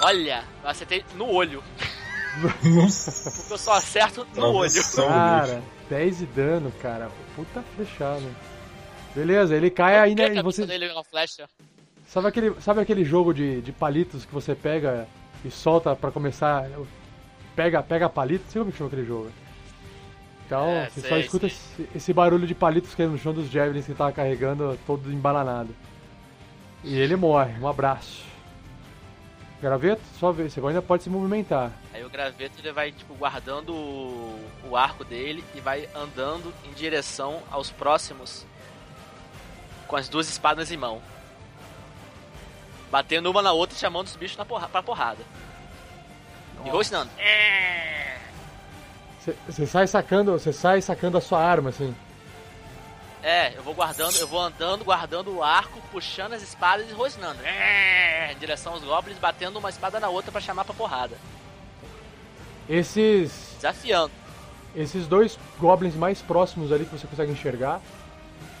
[0.00, 1.62] Olha, eu acertei no olho.
[2.64, 4.70] Nossa, Porque eu só acerto no olho.
[4.70, 7.10] travessão, Cara, 10 de dano, cara.
[7.36, 8.24] Puta flechada.
[9.14, 10.36] Beleza, ele cai que né?
[10.36, 10.64] E você.
[10.64, 11.46] dele uma flecha?
[12.08, 15.06] Sabe aquele, sabe aquele jogo de, de palitos que você pega
[15.44, 16.66] e solta pra começar?
[17.54, 18.44] Pega, pega palito?
[18.46, 19.30] Não sei como que chama aquele jogo.
[20.46, 21.56] Então, É, você só sei, escuta sei.
[21.86, 25.10] esse, esse barulho de palitos caindo no chão dos Javelins que ele tava carregando, todo
[25.10, 25.74] embananado.
[26.82, 27.58] E ele morre.
[27.60, 28.22] Um abraço.
[29.62, 31.72] Graveto, só ver, você ainda pode se movimentar.
[31.94, 36.72] Aí o graveto ele vai tipo guardando o, o arco dele e vai andando em
[36.74, 38.44] direção aos próximos
[39.88, 41.00] com as duas espadas em mão.
[42.90, 45.22] Batendo uma na outra e chamando os bichos na porra, pra porrada.
[46.66, 47.10] E rosnando.
[47.18, 48.18] É.
[49.48, 51.94] Você sai sacando, você sai sacando a sua arma assim.
[53.22, 57.40] É, eu vou guardando, eu vou andando, guardando o arco, puxando as espadas e rosnando.
[57.42, 61.16] É, em direção aos goblins, batendo uma espada na outra pra chamar pra porrada.
[62.68, 64.10] Esses Desafiando.
[64.74, 67.80] esses dois goblins mais próximos ali que você consegue enxergar,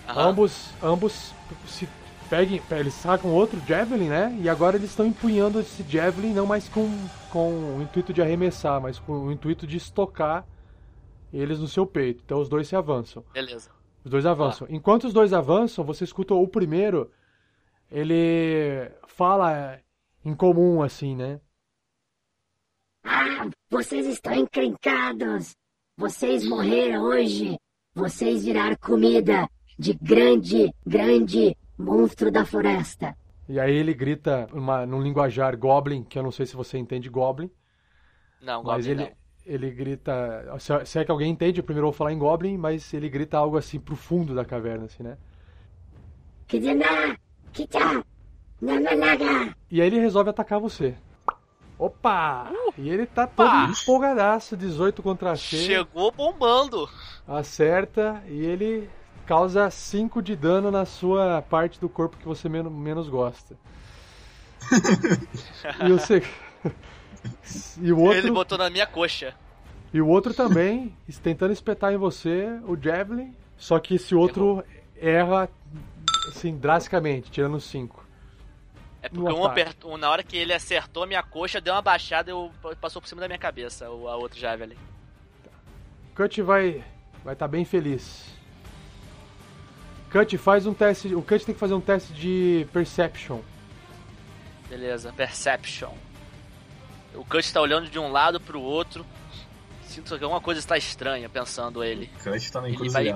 [0.08, 0.28] Aham.
[0.28, 1.32] ambos ambos
[1.66, 1.88] se
[2.28, 4.34] peguem, eles sacam outro javelin, né?
[4.40, 6.88] E agora eles estão empunhando esse javelin não mais com
[7.30, 10.44] com o intuito de arremessar, mas com o intuito de estocar
[11.36, 12.22] eles no seu peito.
[12.24, 13.24] Então os dois se avançam.
[13.32, 13.70] Beleza.
[14.04, 14.66] Os dois avançam.
[14.70, 17.10] Enquanto os dois avançam, você escuta o primeiro,
[17.90, 19.80] ele fala
[20.24, 21.40] em comum assim, né?
[23.02, 25.54] Ah, vocês estão encrencados!
[25.96, 27.56] Vocês morreram hoje!
[27.94, 33.16] Vocês viraram comida de grande, grande monstro da floresta!
[33.48, 37.10] E aí ele grita uma, num linguajar goblin, que eu não sei se você entende
[37.10, 37.50] goblin,
[38.40, 39.23] Não, mas Goblin ele, não.
[39.46, 40.44] Ele grita.
[40.84, 43.56] Se, é que alguém entende, eu primeiro vou falar em goblin, mas ele grita algo
[43.56, 45.16] assim pro fundo da caverna, assim, né?
[49.70, 50.94] E aí ele resolve atacar você.
[51.78, 52.50] Opa!
[52.78, 53.66] E ele tá Opa!
[53.66, 55.56] todo empolgadaço, 18 contra C.
[55.56, 56.88] Chegou bombando.
[57.26, 58.88] Acerta e ele
[59.26, 63.56] causa 5 de dano na sua parte do corpo que você men- menos gosta.
[65.86, 66.22] e, o se-
[67.80, 69.34] e o Ele outro botou na minha coxa.
[69.92, 74.64] e o outro também tentando espetar em você o javelin, só que esse outro
[74.96, 75.48] erra
[76.28, 78.04] assim drasticamente, tirando 5.
[79.02, 82.30] É porque um apertou, na hora que ele acertou a minha coxa, deu uma baixada
[82.32, 84.76] e passou por cima da minha cabeça, o a outro Javelin.
[86.14, 86.82] Cut vai
[87.22, 88.24] vai estar bem feliz.
[90.10, 93.40] Cut faz um teste, o Cut tem que fazer um teste de perception.
[94.68, 95.92] Beleza, Perception.
[97.14, 99.04] O Cut tá olhando de um lado pro outro.
[99.86, 102.10] Sinto que alguma coisa está estranha, pensando ele.
[102.20, 103.14] O Cut tá na Ele vai-.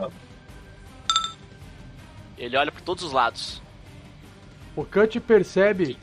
[2.37, 3.61] Ele olha por todos os lados.
[4.77, 5.99] O Cut percebe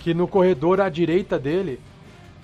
[0.00, 1.80] que no corredor à direita dele,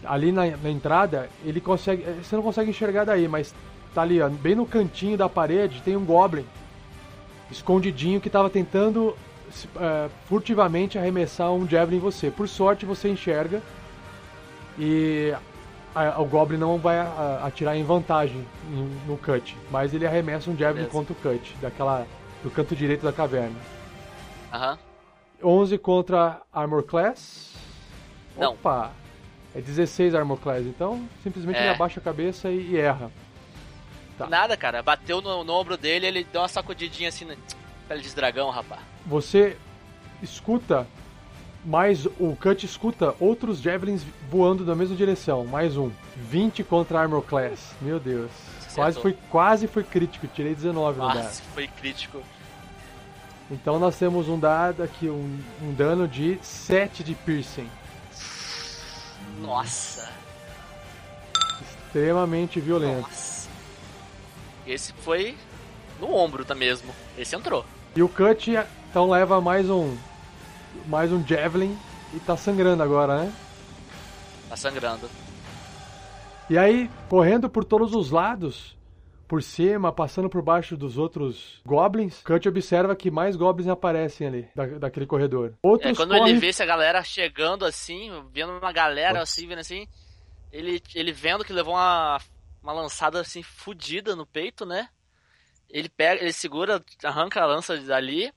[0.02, 2.02] ali na, na entrada, ele consegue.
[2.02, 3.54] eh, Você não consegue enxergar daí, mas
[3.94, 6.44] tá ali, ó, bem no cantinho da parede, tem um Goblin
[7.50, 9.14] escondidinho que tava tentando
[9.76, 12.30] eh, furtivamente arremessar um Javelin em você.
[12.30, 13.62] Por sorte você enxerga
[14.78, 15.34] e
[15.94, 16.98] a- o Goblin não vai
[17.42, 22.06] atirar em vantagem em- no Cut, mas ele arremessa um Javelin contra o Cut, daquela,
[22.42, 23.56] do canto direito da caverna.
[24.52, 24.78] Aham.
[25.42, 27.52] 11 contra Armor Class.
[28.37, 28.52] Não.
[28.52, 28.92] Opa!
[29.54, 31.62] É 16 Armor Class, então simplesmente É.
[31.62, 33.10] ele abaixa a cabeça e, e erra.
[34.18, 34.26] Tá.
[34.26, 34.82] Nada, cara.
[34.82, 37.34] Bateu no, no ombro dele, ele deu uma sacudidinha assim na
[37.88, 38.80] pele de dragão, rapaz.
[39.06, 39.56] Você
[40.22, 40.87] escuta,
[41.64, 45.44] mais o Cut escuta outros Javelins voando na mesma direção.
[45.44, 45.90] Mais um.
[46.16, 47.74] 20 contra Armor Class.
[47.81, 48.31] Meu Deus.
[48.74, 51.33] Quase foi, quase foi crítico, tirei 19 no dado.
[51.55, 52.20] Foi crítico.
[53.50, 57.68] Então nós temos um dado aqui, um, um dano de 7 de piercing.
[59.40, 60.11] Nossa.
[61.62, 63.03] Extremamente violento.
[63.03, 63.48] Nossa.
[64.66, 65.37] Esse foi
[66.00, 66.92] no ombro, tá mesmo.
[67.16, 67.64] Esse entrou.
[67.94, 68.59] E o Cut
[68.90, 69.96] então leva mais um
[70.87, 71.76] mais um javelin
[72.12, 73.32] e tá sangrando agora, né?
[74.48, 75.08] Tá sangrando.
[76.48, 78.76] E aí, correndo por todos os lados,
[79.26, 84.48] por cima, passando por baixo dos outros goblins, Cut observa que mais goblins aparecem ali,
[84.54, 85.54] da, daquele corredor.
[85.62, 86.30] Outros É, quando correm...
[86.30, 89.88] ele vê essa galera chegando assim, vendo uma galera assim, vendo assim,
[90.52, 92.20] ele, ele vendo que levou uma,
[92.62, 94.88] uma lançada assim fudida no peito, né?
[95.70, 98.33] Ele pega, ele segura, arranca a lança dali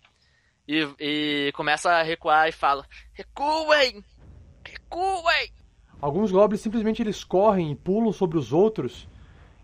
[0.67, 4.03] e, e começa a recuar e fala: Recuem!
[4.65, 5.51] Recuem!
[6.01, 9.07] Alguns goblins simplesmente eles correm e pulam sobre os outros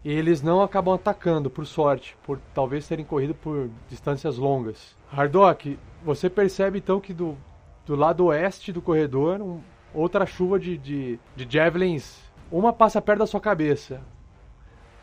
[0.04, 4.98] e eles não acabam atacando, por sorte, por talvez terem corrido por distâncias longas.
[5.12, 7.38] Hardock, você percebe então que do,
[7.86, 9.62] do lado oeste do corredor, um-
[9.94, 12.20] outra chuva de, de, de javelins,
[12.52, 14.02] uma passa perto da sua cabeça,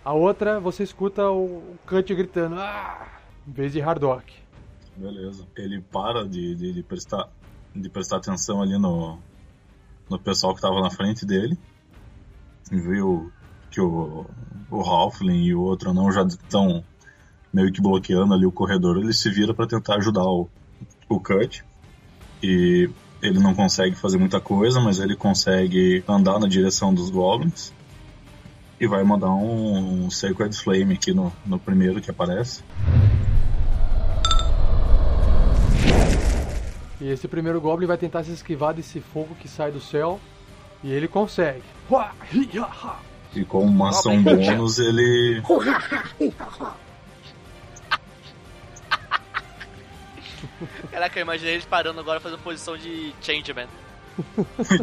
[0.04, 3.06] a outra você escuta o, Cut gritando, ah!
[3.46, 4.34] em vez de Hardock.
[5.00, 5.46] Beleza.
[5.56, 7.26] Ele para de, de, de prestar,
[7.74, 9.18] de prestar atenção ali no,
[10.10, 11.58] no pessoal que tava na frente dele.
[12.70, 13.32] Viu
[13.70, 14.26] que o,
[14.70, 16.84] o Halfling e o outro não já estão
[17.50, 18.98] meio que bloqueando ali o corredor.
[18.98, 20.50] Ele se vira para tentar ajudar o,
[21.08, 21.22] o.
[22.42, 22.90] E
[23.22, 27.72] ele não consegue fazer muita coisa, mas ele consegue andar na direção dos goblins.
[28.78, 32.62] E vai mandar um, um Sacred Flame aqui no, no primeiro que aparece.
[37.00, 40.20] E esse primeiro Goblin vai tentar se esquivar desse fogo que sai do céu.
[40.82, 41.62] E ele consegue.
[43.34, 45.42] E com uma ação bônus ele.
[50.90, 53.66] Caraca, eu imaginei eles parando agora fazendo posição de changeman.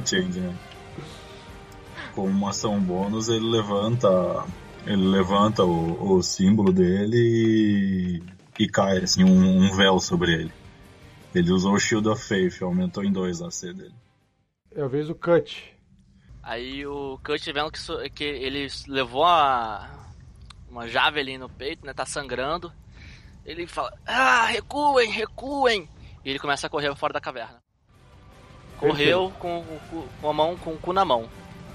[0.06, 0.56] Change, né?
[2.16, 4.44] Com uma ação bônus ele levanta.
[4.86, 8.24] Ele levanta o, o símbolo dele e,
[8.64, 10.52] e cai assim um, um véu sobre ele.
[11.38, 13.94] Ele usou o Shield of Faith, aumentou em 2 a AC dele.
[14.76, 15.74] É a vez do Cut.
[16.42, 19.90] Aí o Kurt vendo que, so- que ele levou a,
[20.70, 21.94] uma javelin no peito, né?
[21.94, 22.72] Tá sangrando.
[23.46, 25.90] Ele fala: Ah, recuem, recuem!
[26.24, 27.58] E ele começa a correr fora da caverna.
[28.78, 31.28] Correu com, o cu- com a mão, com o cu na mão.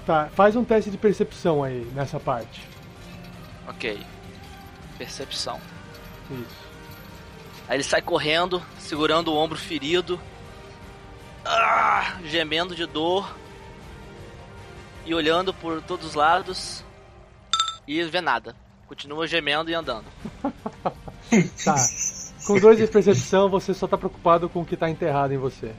[0.05, 2.65] Tá, faz um teste de percepção aí nessa parte.
[3.67, 3.99] Ok.
[4.97, 5.59] Percepção.
[6.31, 6.62] Isso.
[7.67, 10.19] Aí ele sai correndo, segurando o ombro ferido,
[11.45, 13.33] ah, gemendo de dor
[15.05, 16.83] e olhando por todos os lados
[17.87, 18.55] e vê nada.
[18.87, 20.05] Continua gemendo e andando.
[21.65, 21.75] Tá.
[22.45, 25.73] Com dois de percepção, você só tá preocupado com o que tá enterrado em você.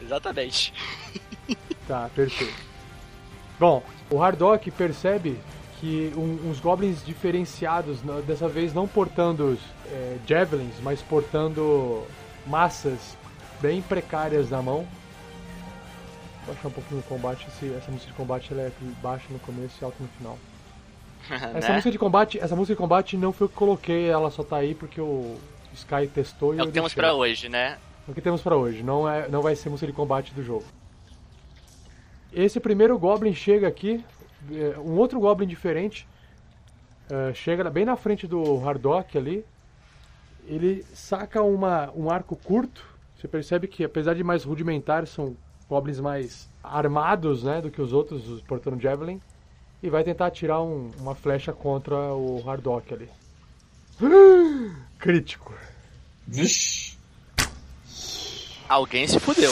[0.00, 0.72] Exatamente.
[1.86, 2.54] Tá, perfeito.
[3.58, 5.38] Bom, o Hardock percebe
[5.82, 9.58] que um- uns goblins diferenciados, n- dessa vez não portando
[9.90, 12.04] é, javelins, mas portando
[12.46, 13.16] massas
[13.60, 14.86] bem precárias na mão.
[16.46, 18.72] Vou achar um pouquinho no combate, esse- essa música de combate ela é
[19.02, 20.38] baixa no começo e alta no final.
[21.56, 21.74] Essa né?
[21.74, 24.56] música de combate, essa música de combate não foi eu que coloquei, ela só tá
[24.58, 25.36] aí porque o
[25.74, 27.76] Sky testou e É o que temos pra hoje, né?
[28.08, 28.82] É o que temos pra hoje.
[28.84, 30.64] Não, é, não vai ser música de combate do jogo.
[32.32, 34.04] Esse primeiro Goblin chega aqui.
[34.50, 36.06] É, Um outro Goblin diferente.
[37.10, 39.44] é, chega bem na frente do Hardock ali.
[40.46, 42.84] Ele saca uma, um arco curto.
[43.16, 45.36] Você percebe que, apesar de mais rudimentares, são
[45.68, 49.20] Goblins mais armados né, do que os outros, os portando Javelin.
[49.82, 53.08] E vai tentar atirar um- uma flecha contra o Hardock ali.
[54.98, 55.52] Crítico.
[56.26, 56.96] Vixe!
[58.68, 59.50] Alguém se fudeu.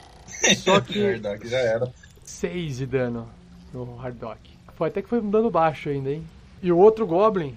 [0.58, 1.92] Só que Verdade, já era.
[2.24, 3.28] 6 de dano
[3.72, 4.38] no Hardock.
[4.74, 6.26] Foi até que foi um dano baixo ainda, hein?
[6.62, 7.56] E o outro Goblin,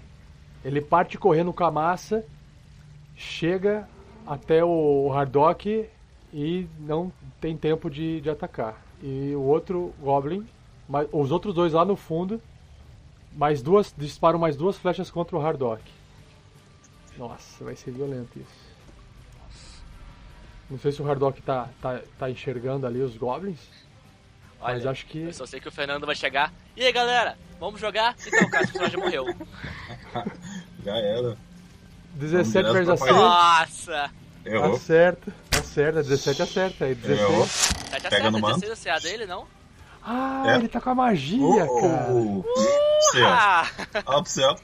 [0.64, 2.26] ele parte correndo com a massa,
[3.16, 3.88] chega
[4.26, 5.88] até o Hardock
[6.34, 8.82] e não tem tempo de, de atacar.
[9.02, 10.46] E o outro Goblin,
[10.88, 12.42] mas- os outros dois lá no fundo,
[13.34, 15.84] mais duas, disparam mais duas flechas contra o Hardock.
[17.18, 18.66] Nossa, vai ser violento isso.
[20.70, 23.85] Não sei se o Hardock tá, tá, tá enxergando ali os Goblins.
[24.66, 25.22] Mas Olha, acho que.
[25.22, 26.52] eu só sei que o Fernando vai chegar.
[26.76, 27.38] E aí, galera?
[27.60, 28.16] Vamos jogar?
[28.26, 29.26] Então, cara, o personagem morreu.
[30.84, 31.38] Já era.
[32.16, 33.14] 17 direto vezes pra acerta.
[33.14, 34.12] Nossa!
[34.46, 34.76] Errou.
[34.76, 36.04] Acerta, acerta.
[36.04, 36.86] 17 acerta.
[36.86, 37.20] Aí 16.
[37.30, 37.48] Errou.
[37.92, 38.60] Tá de Pega no acerta, manto.
[38.62, 39.46] 16 CA dele, não?
[40.04, 40.56] Ah, É.
[40.56, 42.12] ele tá com a magia, cara.
[42.12, 42.44] Oh,
[43.12, 43.28] céu.
[43.28, 43.68] Ah!
[44.06, 44.56] Ó pro céu.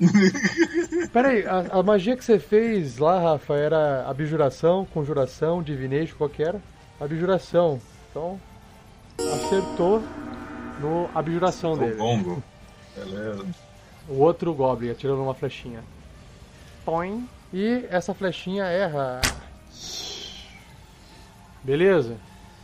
[1.12, 6.28] Pera aí, a, a magia que você fez lá, Rafa, era abjuração, conjuração, divination, qual
[6.28, 6.60] que era?
[7.00, 7.80] Abjuração.
[8.10, 8.38] Então,
[9.18, 10.02] acertou
[10.80, 11.96] no abjuração dele.
[11.96, 12.42] gongo.
[12.96, 13.46] Beleza.
[14.08, 15.82] O outro Goblin atirando uma flechinha.
[16.84, 17.28] Toim.
[17.52, 19.20] E essa flechinha erra.
[21.62, 22.16] Beleza.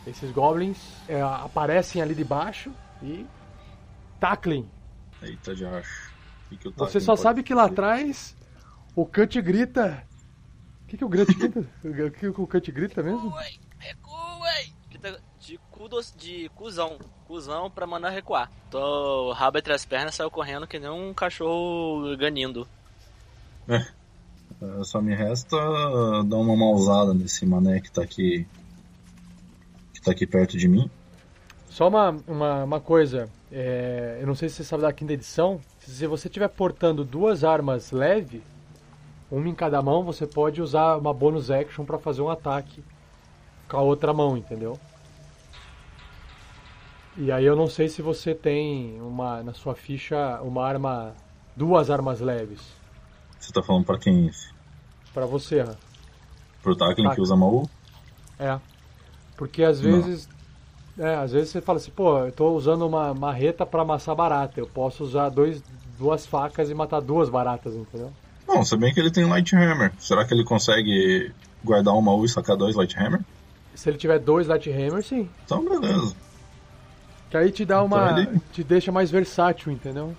[0.05, 2.71] Esses Goblins é, aparecem ali de baixo
[3.01, 3.25] e
[4.19, 4.69] taclem.
[5.21, 6.09] Eita, já acho.
[6.49, 8.35] Que que Você só sabe que lá atrás
[8.95, 10.03] o Cut grita.
[10.83, 11.65] O que, que o Cut grita?
[11.83, 13.29] O que, que o Cut grita mesmo?
[13.29, 13.59] Recuem!
[13.77, 14.78] Recuem!
[15.79, 16.97] Grita De, cudos, de cuzão.
[17.25, 18.51] Cuzão pra mandar recuar.
[18.67, 22.67] Então, o rabo entre as pernas saiu correndo que nem um cachorro ganindo.
[23.67, 23.85] Eh,
[24.83, 25.55] Só me resta
[26.25, 28.45] dar uma mausada nesse mané que tá aqui.
[29.93, 30.89] Que tá aqui perto de mim.
[31.69, 35.61] Só uma, uma, uma coisa, é, eu não sei se você sabe da quinta edição,
[35.79, 38.41] se você estiver portando duas armas leve,
[39.29, 42.83] uma em cada mão, você pode usar uma bonus action para fazer um ataque
[43.69, 44.79] com a outra mão, entendeu?
[47.19, 51.13] E aí eu não sei se você tem uma na sua ficha uma arma,
[51.55, 52.61] duas armas leves
[53.37, 54.31] Você tá falando pra quem?
[55.13, 55.77] para você, Rafa.
[56.63, 57.15] Pro Tarkin Tá.
[57.15, 57.69] que usa Maul?
[58.37, 58.57] É.
[59.35, 60.29] Porque às vezes.
[60.97, 64.59] É, às vezes você fala assim, pô, eu tô usando uma marreta pra amassar barata.
[64.59, 65.63] Eu posso usar dois,
[65.97, 68.11] duas facas e matar duas baratas, entendeu?
[68.47, 69.93] Não, se bem que ele tem Light Hammer.
[69.97, 71.31] Será que ele consegue
[71.63, 73.21] guardar um Maul e sacar dois Light Hammer?
[73.73, 75.29] Se ele tiver dois Light Hammer, sim.
[75.45, 76.15] Então, beleza.
[77.29, 78.11] Que aí te dá uma.
[78.11, 80.15] Então ele- te deixa mais versátil, entendeu?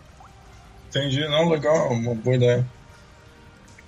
[0.88, 1.26] Entendi.
[1.28, 1.90] Não, legal.
[1.92, 2.66] Uma boa ideia.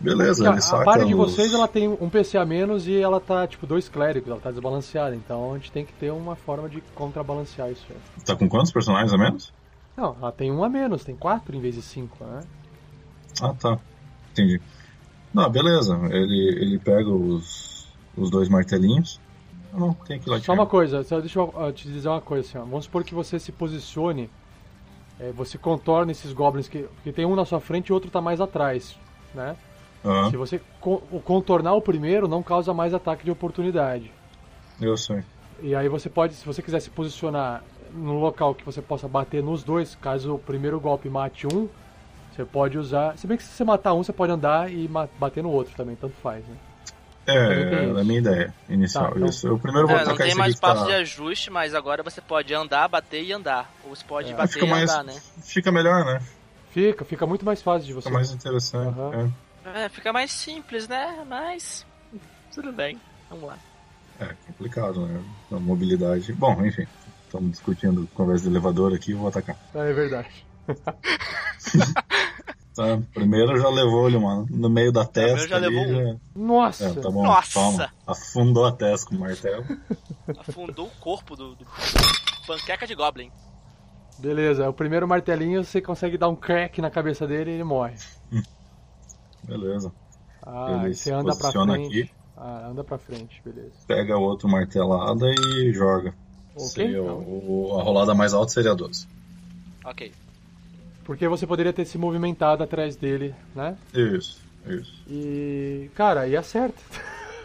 [0.00, 2.44] Beleza, Porque a, ele a saca party de os- vocês ela tem um PC a
[2.44, 5.14] menos e ela tá, tipo, dois clérigos, ela tá desbalanceada.
[5.14, 7.96] Então a gente tem que ter uma forma de contrabalancear isso aí.
[8.24, 9.52] Tá com quantos personagens a menos?
[9.96, 12.40] Não, ela tem um a menos, tem quatro em vez de cinco, né?
[13.40, 13.78] Ah, tá.
[14.32, 14.60] Entendi.
[15.32, 15.94] Não, beleza.
[16.10, 19.20] Ele, ele pega os, os dois martelinhos.
[19.72, 20.44] Não, tem aquilo aqui.
[20.44, 22.62] Só uma coisa, só deixa eu ah, te dizer uma coisa assim, ó.
[22.62, 24.28] Vamos supor que você se posicione,
[25.18, 26.80] é, você contorna esses goblins que.
[26.82, 28.96] Porque tem um na sua frente e outro tá mais atrás,
[29.34, 29.56] né?
[30.04, 30.60] Aham, Se você
[31.24, 34.12] contornar o primeiro, não causa mais ataque de oportunidade.
[34.80, 35.22] eu sei.
[35.60, 37.62] E aí você pode, se você quiser se posicionar
[37.92, 41.68] num local que você possa bater nos dois, caso o primeiro golpe mate um,
[42.32, 43.16] você pode usar.
[43.16, 45.94] Se bem que se você matar um, você pode andar e bater no outro também,
[45.94, 46.56] tanto faz, né?
[47.26, 49.10] É, é a minha ideia inicial.
[49.10, 49.46] Tá, então- Isso.
[49.46, 50.86] Eu primeiro vou É, não tem mais espaço tá...
[50.88, 53.72] de ajuste, mas agora você pode andar, bater e andar.
[53.84, 54.34] Ou você pode É.
[54.34, 55.20] bater Fica e mais, andar, né?
[55.42, 56.20] fica melhor, né?
[56.70, 58.08] Fica, fica muito mais fácil de você.
[58.08, 58.98] Fica mais interessante.
[58.98, 59.32] Aham.
[59.64, 61.24] É, fica mais simples, né?
[61.28, 61.86] Mas.
[62.54, 63.00] Tudo bem.
[63.30, 63.56] Vamos lá.
[64.20, 65.22] É, é complicado, né?
[65.52, 66.32] A mobilidade.
[66.32, 66.86] Bom, enfim.
[67.26, 69.56] Estamos discutindo conversa de elevador aqui, eu vou atacar.
[69.74, 70.28] É, é verdade.
[72.74, 75.46] Tá, primeiro já levou-lhe uma no meio da testa.
[75.46, 76.86] já ali, levou já- Nossa!
[76.86, 77.52] É, tá bom, Nossa!
[77.52, 77.90] toma.
[78.06, 79.62] Afundou a testa com o martelo.
[80.38, 81.66] Afundou o corpo do, do
[82.46, 83.30] panqueca de Goblin.
[84.18, 87.94] Beleza, o primeiro martelinho você consegue dar um crack na cabeça dele e ele morre.
[89.44, 89.92] Beleza.
[90.44, 91.86] Ah, Ele você anda pra frente.
[92.02, 92.10] aqui.
[92.36, 93.72] Ah, anda pra frente, beleza.
[93.86, 96.14] Pega outro martelada e joga.
[96.54, 97.18] Ok, Seria então.
[97.18, 99.06] o- a rolada mais alta seria 12.
[99.84, 100.12] Ok.
[101.04, 103.76] Porque você poderia ter se movimentado atrás dele, né?
[103.92, 104.94] Isso, isso.
[105.08, 105.90] E.
[105.94, 106.80] Cara, aí acerta.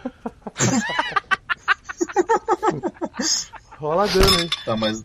[3.80, 4.50] Rola dano aí.
[4.66, 5.04] Tá, mas,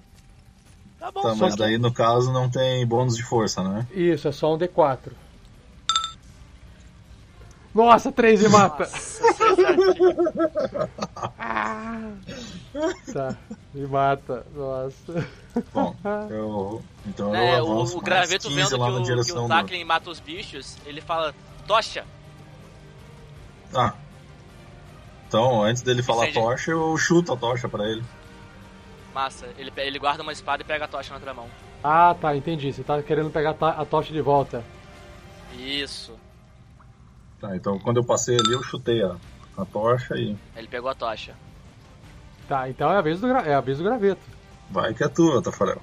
[0.98, 3.86] Tá bom, tá, só mas que- daí no caso não tem bônus de força, né?
[3.92, 5.12] Isso, é só um D4.
[7.74, 8.84] Nossa, 3 e mata!
[8.84, 9.22] Nossa.
[13.12, 13.36] Tá,
[13.74, 14.46] me mata.
[14.54, 15.28] Nossa.
[15.74, 15.94] Bom,
[16.30, 16.82] eu.
[17.12, 19.38] Então É, eu o, avanço o mais graveto 15 vendo lá que o, que direção
[19.38, 19.48] o do.
[19.48, 21.34] Taklin mata os bichos, ele fala,
[21.66, 22.04] tocha!
[23.74, 23.94] Ah.
[25.28, 26.46] Então, antes dele falar Incende.
[26.46, 28.02] tocha, eu chuto a tocha pra ele.
[29.14, 31.48] Massa, ele, ele guarda uma espada e pega a tocha na outra mão.
[31.84, 32.72] Ah, tá, entendi.
[32.72, 34.64] Você tá querendo pegar a tocha de volta.
[35.58, 36.14] Isso.
[37.40, 39.16] Tá, então quando eu passei ali, eu chutei a,
[39.56, 40.36] a tocha e.
[40.56, 41.34] Ele pegou a tocha.
[42.48, 43.40] Tá, então é a vez do, gra...
[43.40, 44.22] é a vez do graveto.
[44.70, 45.80] Vai que é tua, Tafarel.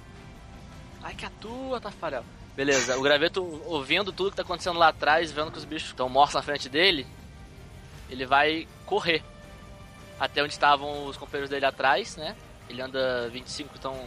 [1.09, 2.23] Ai, que a tua, Tafarel.
[2.55, 6.07] Beleza, o graveto, ouvindo tudo que tá acontecendo lá atrás, vendo que os bichos estão
[6.07, 7.07] mortos na frente dele,
[8.11, 9.23] ele vai correr
[10.19, 12.35] até onde estavam os companheiros dele atrás, né?
[12.69, 13.99] Ele anda 25, então.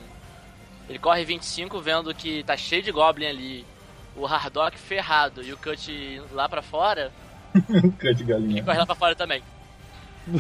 [0.89, 3.67] Ele corre 25, vendo que tá cheio de Goblin ali.
[4.15, 7.11] O Hardock ferrado e o Cut lá pra fora.
[7.99, 8.63] Cut galinha.
[8.63, 9.43] corre lá pra fora também.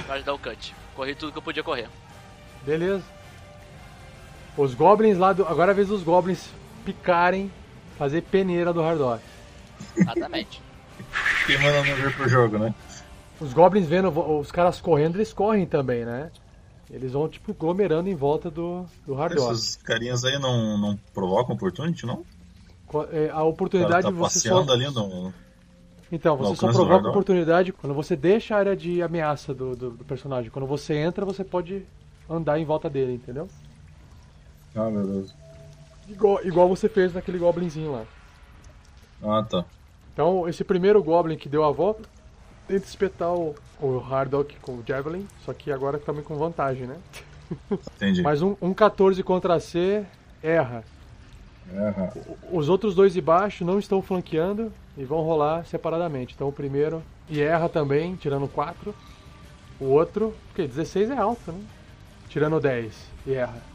[0.07, 0.73] Pra ajudar o Cut.
[0.95, 1.89] Corri tudo que eu podia correr.
[2.63, 3.03] Beleza.
[4.57, 5.46] Os goblins lá do.
[5.46, 6.48] Agora é a vez dos goblins
[6.84, 7.50] picarem,
[7.98, 9.22] fazer peneira do Hardock.
[9.96, 10.62] Exatamente.
[11.46, 12.74] Quem manda não vir pro jogo, né?
[13.40, 16.30] Os goblins vendo os caras correndo, eles correm também, né?
[16.90, 19.53] Eles vão, tipo, aglomerando em volta do, do Hardock.
[19.53, 22.24] Esses carinhas aí não, não provocam opportunity, não?
[23.11, 24.61] É, A oportunidade tá você só.
[24.70, 25.32] ali no.
[26.11, 29.90] Então, no você só provoca oportunidade quando você deixa a área de ameaça do, do,
[29.92, 30.50] do personagem.
[30.50, 31.86] Quando você entra, você pode
[32.28, 33.48] andar em volta dele, entendeu?
[34.75, 35.35] Ah, meu Deus.
[36.07, 38.07] Igual, igual você fez naquele goblinzinho lá.
[39.23, 39.66] Ah, tá.
[40.12, 42.09] Então, esse primeiro Goblin que deu a volta,
[42.66, 47.03] tenta espetar o, o Hardock com o Javelin, só que agora também com vantagem, né?
[47.97, 48.23] Entendi.
[48.23, 50.07] Mas um, um 14 contra C
[50.43, 50.87] erra.
[52.14, 56.35] O- Os outros dois de baixo não estão flanqueando e vão rolar separadamente.
[56.35, 58.95] Então, o primeiro e erra também, tirando 4.
[59.79, 61.64] O outro, porque 16 é alto, né?
[62.29, 63.72] Tirando 10 e erra.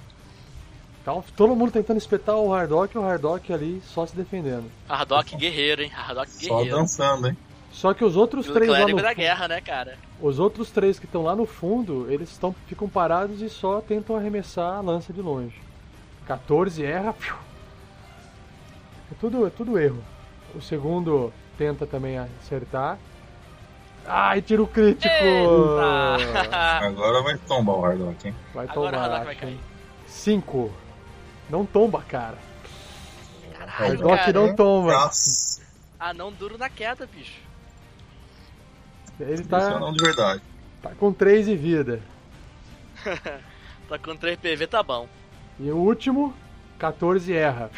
[1.07, 4.69] Então, todo mundo tentando espetar o Hardock e o Hardock ali só se defendendo.
[4.89, 5.89] Hardock guerreiro, hein?
[5.95, 6.79] Hardock Só guerreiro.
[6.79, 7.37] dançando, hein?
[7.71, 9.97] Só que os outros O três lá no da guerra, né, cara?
[10.19, 14.17] Os outros três que estão lá no fundo, eles estão, ficam parados e só tentam
[14.17, 15.55] arremessar a lança de longe.
[16.25, 17.13] 14 erra.
[17.13, 17.35] piu.
[19.09, 20.03] É tudo, é tudo erro.
[20.53, 22.97] O segundo tenta também acertar.
[24.05, 25.07] Ai, tiro crítico!
[25.07, 26.85] Eita!
[26.85, 28.35] Agora vai tombar o Hardock, hein?
[28.53, 28.99] Vai Agora o.
[28.99, 29.59] Hardock vai cair.
[30.05, 30.86] 5.
[31.49, 32.37] Não tomba, cara.
[33.57, 34.33] Caralho, Hardock cara.
[34.33, 34.93] não tomba.
[34.93, 35.61] Nossa,
[35.99, 37.39] Ah, não duro na queda, bicho.
[39.19, 40.41] Ele isso é tá, não de verdade.
[40.81, 42.01] tá com 3 de vida.
[43.89, 45.07] tá com 3 PV, tá bom.
[45.59, 46.33] E o último,
[46.77, 47.71] 14 erra.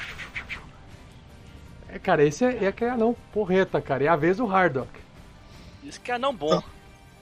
[1.88, 4.04] É, cara, esse é, é que é não porreta, cara.
[4.04, 4.90] É a vez do Hardock.
[5.84, 6.60] Isso que é não bom.
[6.60, 6.68] Tá.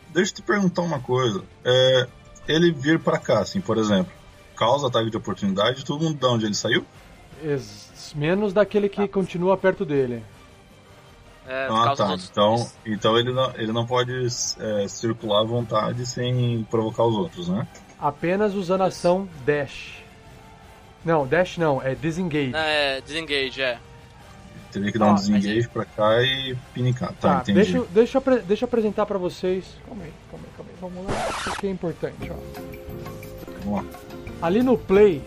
[0.09, 1.43] Deixa eu te perguntar uma coisa.
[1.63, 2.07] É,
[2.47, 4.11] ele vir pra cá, assim, por exemplo,
[4.57, 6.85] causa ataque de oportunidade, todo mundo de onde ele saiu?
[7.43, 10.23] Ex- menos daquele que continua perto dele.
[11.47, 12.07] É, Ah, tá.
[12.15, 14.11] dos Então, então ele, não, ele não pode
[14.59, 17.65] é, circular à vontade sem provocar os outros, né?
[17.99, 20.03] Apenas usando a ação dash.
[21.05, 22.51] Não, dash não, é disengage.
[22.53, 23.79] É, desengage, é.
[24.71, 27.13] Teria que dar Ah, um mas desengage pra cá e pinicar.
[27.13, 27.53] Tá, Tá, entendi.
[27.61, 29.63] deixa, eu- deixa, eu deixa eu apresentar pra vocês.
[29.85, 30.77] Calma aí, calma aí, calma aí.
[30.81, 32.35] Vamos lá, isso aqui é importante, ó.
[33.63, 34.06] Vamos lá.
[34.41, 35.21] Ali no Play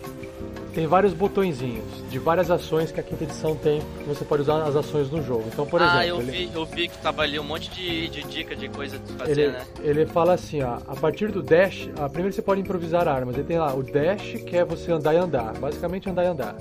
[0.73, 3.81] tem vários botõezinhos de várias ações que a quinta edição tem.
[3.81, 5.45] que Você pode usar as ações no jogo.
[5.47, 8.07] Então, por ah, exemplo, eu ele, vi, eu vi que tava ali um monte de,
[8.09, 9.65] de dica de coisa de fazer, ele, né?
[9.81, 13.35] ele fala assim, ó, a partir do dash, ah, primeiro você pode improvisar armas.
[13.35, 16.55] Ele tem lá o dash, que é você andar e andar, basicamente andar e andar.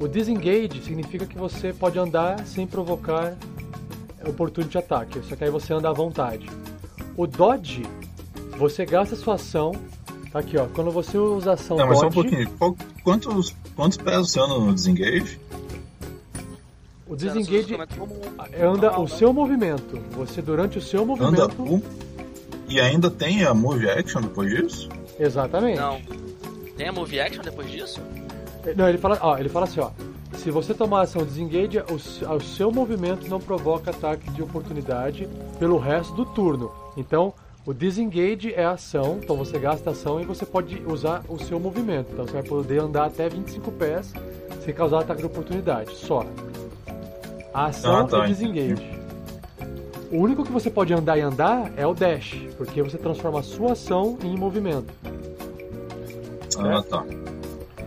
[0.00, 3.36] O disengage significa que você pode andar sem provocar
[4.28, 6.48] oportunity ataque, só que aí você anda à vontade.
[7.16, 7.84] O dodge,
[8.58, 9.72] você gasta a sua ação,
[10.38, 12.48] aqui ó, quando você usa a ação Não, mas só um pouquinho.
[12.58, 15.38] Qual- quantos, quantos pés você anda no desengage?
[17.08, 18.14] o disengage Como...
[18.60, 19.08] anda o né?
[19.08, 19.98] seu movimento.
[20.12, 21.06] Você durante o seu Anda
[21.48, 21.80] movimento, um.
[22.68, 24.88] E ainda tem a move action depois disso?
[25.18, 25.78] exatamente.
[25.78, 26.00] Não.
[26.76, 28.00] Tem a move action depois disso?
[28.76, 29.90] Não, ele fala, ó, ele fala assim, ó.
[30.38, 35.28] Se você tomar ação disengage, o, o seu movimento não provoca ataque de oportunidade
[35.58, 36.70] pelo resto do turno.
[36.96, 37.32] Então,
[37.66, 42.10] o disengage é ação, então você gasta ação e você pode usar o seu movimento.
[42.12, 44.12] Então você vai poder andar até 25 pés
[44.64, 46.24] sem causar ataque de oportunidade, só.
[47.52, 48.96] A ação Ah, tá, é o disengage.
[50.12, 53.42] O único que você pode andar e andar é o dash, porque você transforma a
[53.42, 54.92] sua ação em movimento.
[56.58, 57.04] Ah, tá.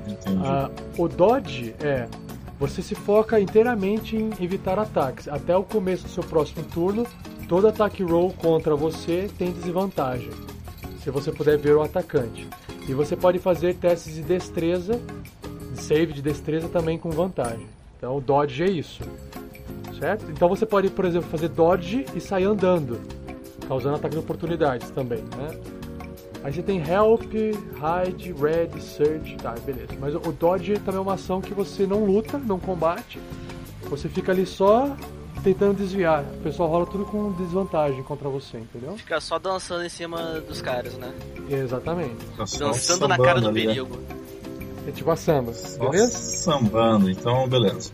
[0.05, 0.41] Entendi.
[0.43, 2.07] Ah, o dodge é
[2.59, 5.29] você se foca inteiramente em evitar ataques.
[5.29, 7.07] Até o começo do seu próximo turno,
[7.49, 10.29] todo ataque roll contra você tem desvantagem.
[11.03, 12.47] Se você puder ver o atacante.
[12.87, 15.01] E você pode fazer testes de destreza,
[15.73, 17.65] de save de destreza também com vantagem.
[17.97, 19.01] Então o dodge é isso.
[19.99, 20.25] Certo?
[20.29, 23.01] Então você pode, por exemplo, fazer dodge e sair andando,
[23.67, 25.59] causando ataque de oportunidades também, né?
[26.43, 29.89] Aí você tem Help, Hide, Red, Search, tá, beleza.
[29.99, 33.19] Mas o Dodge também é uma ação que você não luta, não combate.
[33.89, 34.95] Você fica ali só
[35.43, 36.23] tentando desviar.
[36.23, 38.97] O pessoal rola tudo com desvantagem contra você, entendeu?
[38.97, 41.11] Fica só dançando em cima dos caras, né?
[41.49, 42.17] Exatamente.
[42.45, 43.73] Só Dançando na cara do ali, né?
[43.73, 43.99] perigo.
[44.87, 46.17] É tipo a samba, Só beleza?
[46.17, 47.91] sambando, então beleza.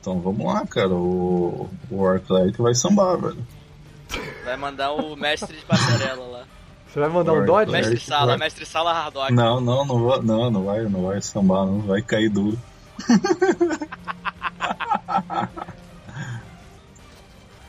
[0.00, 0.90] Então vamos lá, cara.
[0.90, 3.46] O, o War Cleric vai sambar, velho.
[4.44, 6.44] Vai mandar o mestre de passarela lá.
[6.88, 7.72] Você vai mandar um Lord, Dodge?
[7.72, 8.38] Mestre Sala, vai.
[8.38, 9.30] mestre Sala Hardock.
[9.32, 12.58] Não, não, não vai, não, não vai, não vai sambar, não vai cair duro.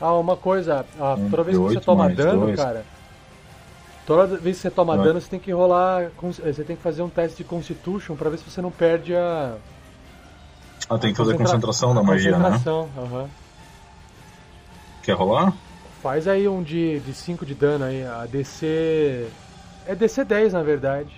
[0.00, 2.56] Ah, uma coisa, ah, toda vez que você toma dano, dois.
[2.58, 2.84] cara.
[4.06, 6.04] Toda vez que você toma dano, você tem que rolar.
[6.04, 6.10] eh,
[6.52, 9.56] Você tem que fazer um teste de Constitution pra ver se você não perde a.
[10.88, 12.50] Ah, tem que fazer concentra- concentração da magia, né?
[12.50, 12.88] concentração.
[15.02, 15.52] Quer rolar?
[16.02, 19.28] Faz aí um de 5 de, dano aí, a DC.
[19.86, 21.12] É DC 10 na verdade.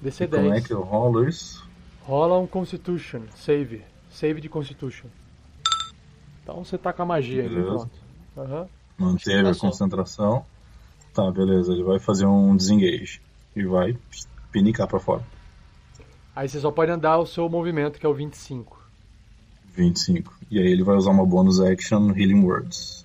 [0.00, 0.66] DC E como é 10.
[0.68, 1.67] que eu rolo isso?
[2.08, 3.82] Rola um Constitution, save.
[4.10, 5.08] Save de Constitution.
[6.42, 7.90] Então você tá com a magia aí, pronto.
[8.34, 8.66] Aham.
[8.96, 10.42] Manteve a concentração.
[11.12, 11.70] Tá, beleza.
[11.70, 13.20] Ele vai fazer um desengage.
[13.54, 13.94] E vai
[14.50, 15.22] pinicar pra fora.
[16.34, 18.82] Aí você só pode andar o seu movimento, que é o 25.
[19.74, 20.34] 25.
[20.50, 23.04] E aí ele vai usar uma bonus action Healing Words.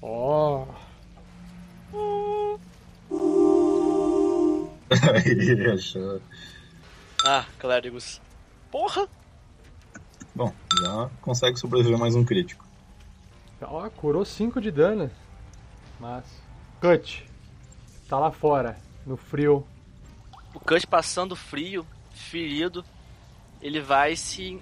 [0.00, 0.64] Ó.
[4.92, 6.20] Aí, achou.
[7.24, 8.20] Ah, clérigos.
[8.70, 9.08] Porra!
[10.34, 12.64] Bom, já consegue sobreviver mais um crítico.
[13.60, 15.10] Ó, curou 5 de dano.
[16.00, 16.24] Mas.
[16.80, 17.24] Cut.
[18.08, 19.64] Tá lá fora, no frio.
[20.52, 22.84] O Cut passando frio, ferido,
[23.60, 24.60] ele vai se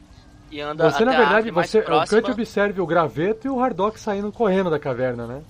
[0.51, 2.07] e anda Você, até na a verdade, você, o.
[2.07, 5.43] Cut observe o graveto e o Hardock saindo correndo da caverna, né?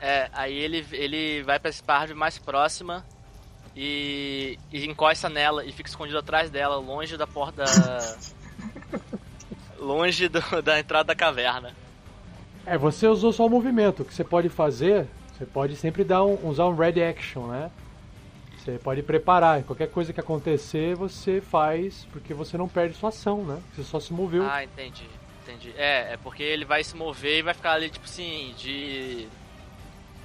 [0.00, 3.04] É, aí ele, ele vai pra essa árvore mais próxima
[3.76, 7.64] e, e encosta nela e fica escondido atrás dela, longe da porta
[9.78, 11.72] longe do- da entrada da caverna.
[12.66, 14.02] É, você usou só o movimento.
[14.02, 15.06] O que você pode fazer,
[15.36, 17.70] você pode sempre dar um, usar um red action, né?
[18.58, 19.62] Você pode preparar.
[19.64, 23.60] Qualquer coisa que acontecer, você faz, porque você não perde sua ação, né?
[23.74, 24.48] Você só se moveu.
[24.50, 25.04] Ah, entendi.
[25.42, 25.74] Entendi.
[25.76, 29.28] É, é porque ele vai se mover e vai ficar ali, tipo assim, de.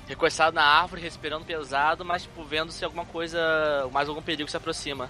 [0.09, 3.39] Recoçado na árvore, respirando pesado, mas tipo, vendo se alguma coisa,
[3.93, 5.07] mais algum perigo se aproxima.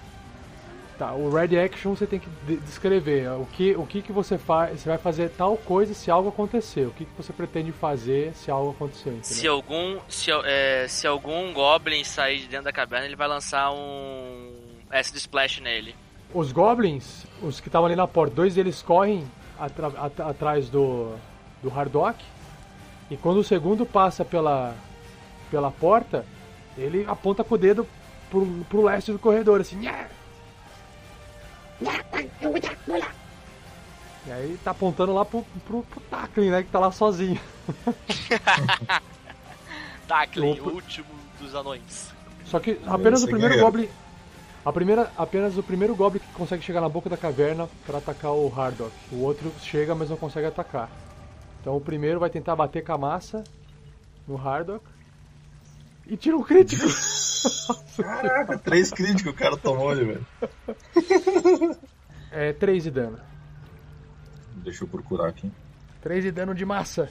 [0.98, 4.38] Tá, o Red Action você tem que de- descrever o que, o que, que você
[4.38, 4.82] faz.
[4.82, 6.86] Você vai fazer tal coisa se algo acontecer.
[6.88, 9.24] O que, que você pretende fazer se algo acontecer, entendeu?
[9.24, 13.72] Se algum, se, é, se algum Goblin sair de dentro da caverna, ele vai lançar
[13.72, 14.52] um
[14.92, 15.96] Acid Splash nele.
[16.34, 19.26] Os Goblins, os que estavam ali na porta, dois deles correm
[19.58, 21.16] atra- at- atrás do,
[21.64, 22.22] do Hardock.
[23.10, 24.76] E quando o segundo passa pela,
[25.50, 26.26] pela porta,
[26.78, 27.88] ele aponta com o dedo
[28.30, 29.78] pro, pro leste do corredor, assim.
[29.78, 30.08] "Nhá!"
[34.26, 36.64] E aí tá apontando lá pro, pro, pro Tacklin, né?
[36.64, 37.40] Que tá lá sozinho.
[40.08, 41.08] Tacklin, o último
[41.40, 42.14] dos anões.
[42.46, 43.72] Só que apenas o primeiro guerreiro.
[43.72, 43.90] Goblin.
[44.66, 48.32] A primeira, apenas o primeiro Goblin que consegue chegar na boca da caverna para atacar
[48.32, 48.92] o Hardock.
[49.12, 50.90] O outro chega, mas não consegue atacar.
[51.62, 53.44] Então o primeiro vai tentar bater com a massa
[54.28, 54.84] no Hardock.
[56.10, 56.86] E tira um crítico!
[57.96, 60.26] Caraca, três críticos o cara tomou ali, velho.
[62.32, 63.20] É 3 de dano.
[64.56, 65.52] Deixa eu procurar aqui.
[66.02, 67.10] 3 de dano de massa.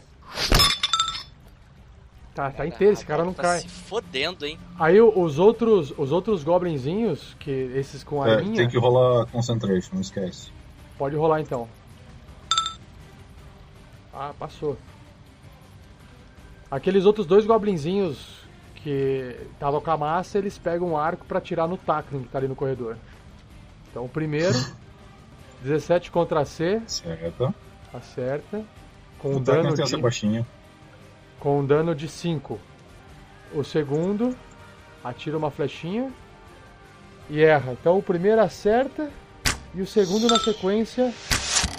[2.35, 3.61] Tá, tá inteiro, esse cara não tá cai.
[3.61, 4.59] se fodendo, hein?
[4.79, 9.95] Aí os outros, os outros goblinzinhos, que esses com É, arminha, tem que rolar concentration,
[9.95, 10.53] não esquece.
[10.97, 11.69] pode rolar então.
[14.13, 14.77] Ah, passou.
[16.71, 18.38] Aqueles outros dois goblinzinhos
[18.89, 22.39] que estavam com a massa, eles pegam um arco pra atirar no Tacklin que tá
[22.39, 22.97] ali no corredor.
[23.91, 24.57] Então o primeiro,
[25.63, 27.55] 17 contra C, Certo.
[27.93, 28.65] acerta.
[29.19, 29.97] Com um O Tacklin dano de...
[29.99, 30.47] baixinha.
[31.39, 32.59] com um dano de 5.
[33.55, 34.35] O segundo
[35.05, 36.11] atira uma flechinha
[37.29, 37.73] e erra.
[37.73, 39.11] Então o primeiro acerta
[39.75, 41.13] e o segundo na sequência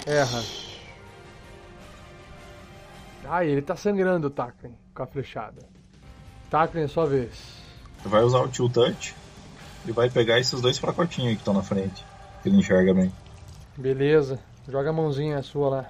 [0.06, 0.42] erra.
[3.28, 5.62] Ah, ele tá sangrando o Tacklin com a flechada.
[6.50, 7.30] Tacklin é sua vez.
[8.04, 9.14] Vai usar o Tilt Touch
[9.86, 12.04] e vai pegar esses dois fracotinhos aí que estão na frente.
[12.42, 13.12] Que ele enxerga bem.
[13.76, 14.38] Beleza.
[14.68, 15.86] Joga a mãozinha sua lá.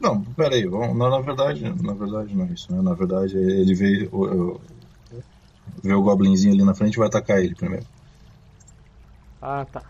[0.00, 2.80] Não, pera aí, vamos, na, na verdade, na verdade não é isso, né?
[2.80, 4.58] Na verdade ele vê o,
[5.82, 7.84] vê o goblinzinho ali na frente e vai atacar ele primeiro.
[9.42, 9.82] Ah, tá.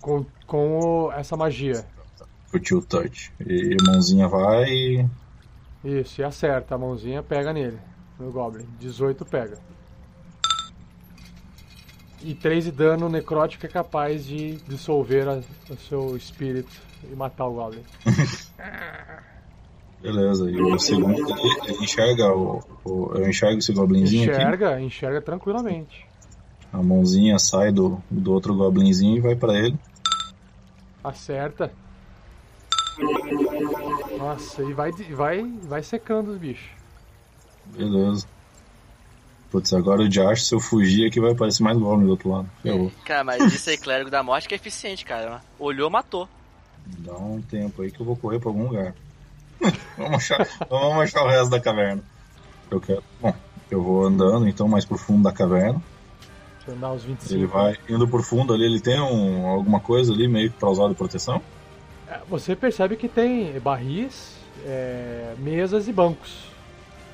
[0.00, 1.84] Com, com o- essa magia.
[2.52, 3.32] O Tilt Touch.
[3.40, 5.08] E a mãozinha vai
[5.84, 6.74] Isso, e acerta.
[6.74, 7.78] A mãozinha pega nele.
[8.18, 8.66] No Goblin.
[8.78, 9.58] 18 pega.
[12.22, 16.72] E 3 de dano necrótico é capaz de dissolver a- o seu espírito
[17.10, 17.82] e matar o Goblin.
[20.00, 20.50] beleza.
[20.50, 21.16] E o segundo
[21.82, 24.40] enxerga o, o- Eu enxergo esse goblinzinho aqui.
[24.40, 26.06] Enxerga, enxerga tranquilamente.
[26.72, 29.76] A mãozinha sai do, do outro goblinzinho e vai pra ele.
[31.02, 31.70] Acerta.
[34.24, 36.70] Nossa, e vai, vai, vai secando os bichos.
[37.76, 38.26] Beleza.
[39.50, 42.50] Putz, agora o Josh, se eu fugir aqui, vai aparecer mais goblin do outro lado.
[42.62, 42.90] Ferrou.
[43.04, 45.42] Cara, mas isso aí, clérigo da morte, que é eficiente, cara.
[45.58, 46.26] Olhou, matou.
[46.86, 48.94] Dá um tempo aí que eu vou correr pra algum lugar.
[49.98, 52.02] vamos, achar, vamos achar o resto da caverna.
[52.70, 53.04] Eu quero.
[53.20, 53.34] Bom,
[53.70, 55.82] eu vou andando então mais pro fundo da caverna.
[56.56, 57.34] Deixa eu andar uns 25.
[57.34, 60.70] Ele vai indo pro fundo ali, ele tem um, alguma coisa ali meio que pra
[60.70, 61.42] usar de proteção?
[62.14, 66.46] É, Você percebe que tem barris, é, mesas e bancos.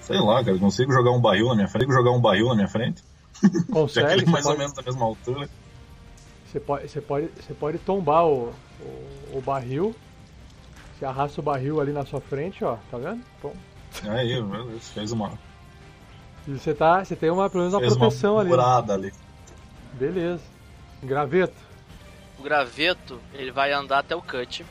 [0.00, 1.86] Sei lá, cara, eu consigo jogar um barril na minha frente.
[1.86, 3.02] Consigo jogar um barril na minha frente?
[3.70, 5.48] Consegue, você mais ou pode- menos da mesma altura.
[6.46, 9.94] Você pode, você pode, você pode tombar o, o, o barril.
[10.98, 13.22] Você arrasta o barril ali na sua frente, ó, tá vendo?
[13.42, 13.54] Bom.
[14.08, 14.34] Aí,
[14.80, 15.32] fez uma,
[16.46, 18.50] E você tá, você tem uma pelo menos uma fez proteção uma ali.
[18.50, 18.94] né?
[18.94, 19.12] ali.
[19.94, 20.42] Beleza.
[21.02, 21.54] Graveto.
[22.38, 24.64] O graveto, ele vai andar até o cut.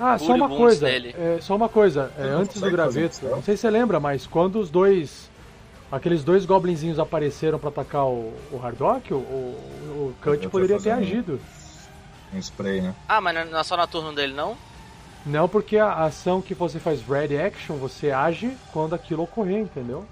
[0.00, 0.88] Ah, só uma coisa.
[0.88, 2.12] É, só uma coisa.
[2.18, 3.30] é, antes do graveto, spell?
[3.30, 5.28] não sei se você lembra, mas quando os dois,
[5.90, 10.90] aqueles dois goblinzinhos apareceram pra atacar o, o Hardock, o, o, o Cut poderia ter
[10.92, 11.40] agido.
[12.32, 12.94] Um spray, né?
[13.08, 14.56] Ah, mas não é só na turno dele, não?
[15.26, 20.04] Não porque a ação que você faz Red Action, você age quando aquilo ocorrer, entendeu?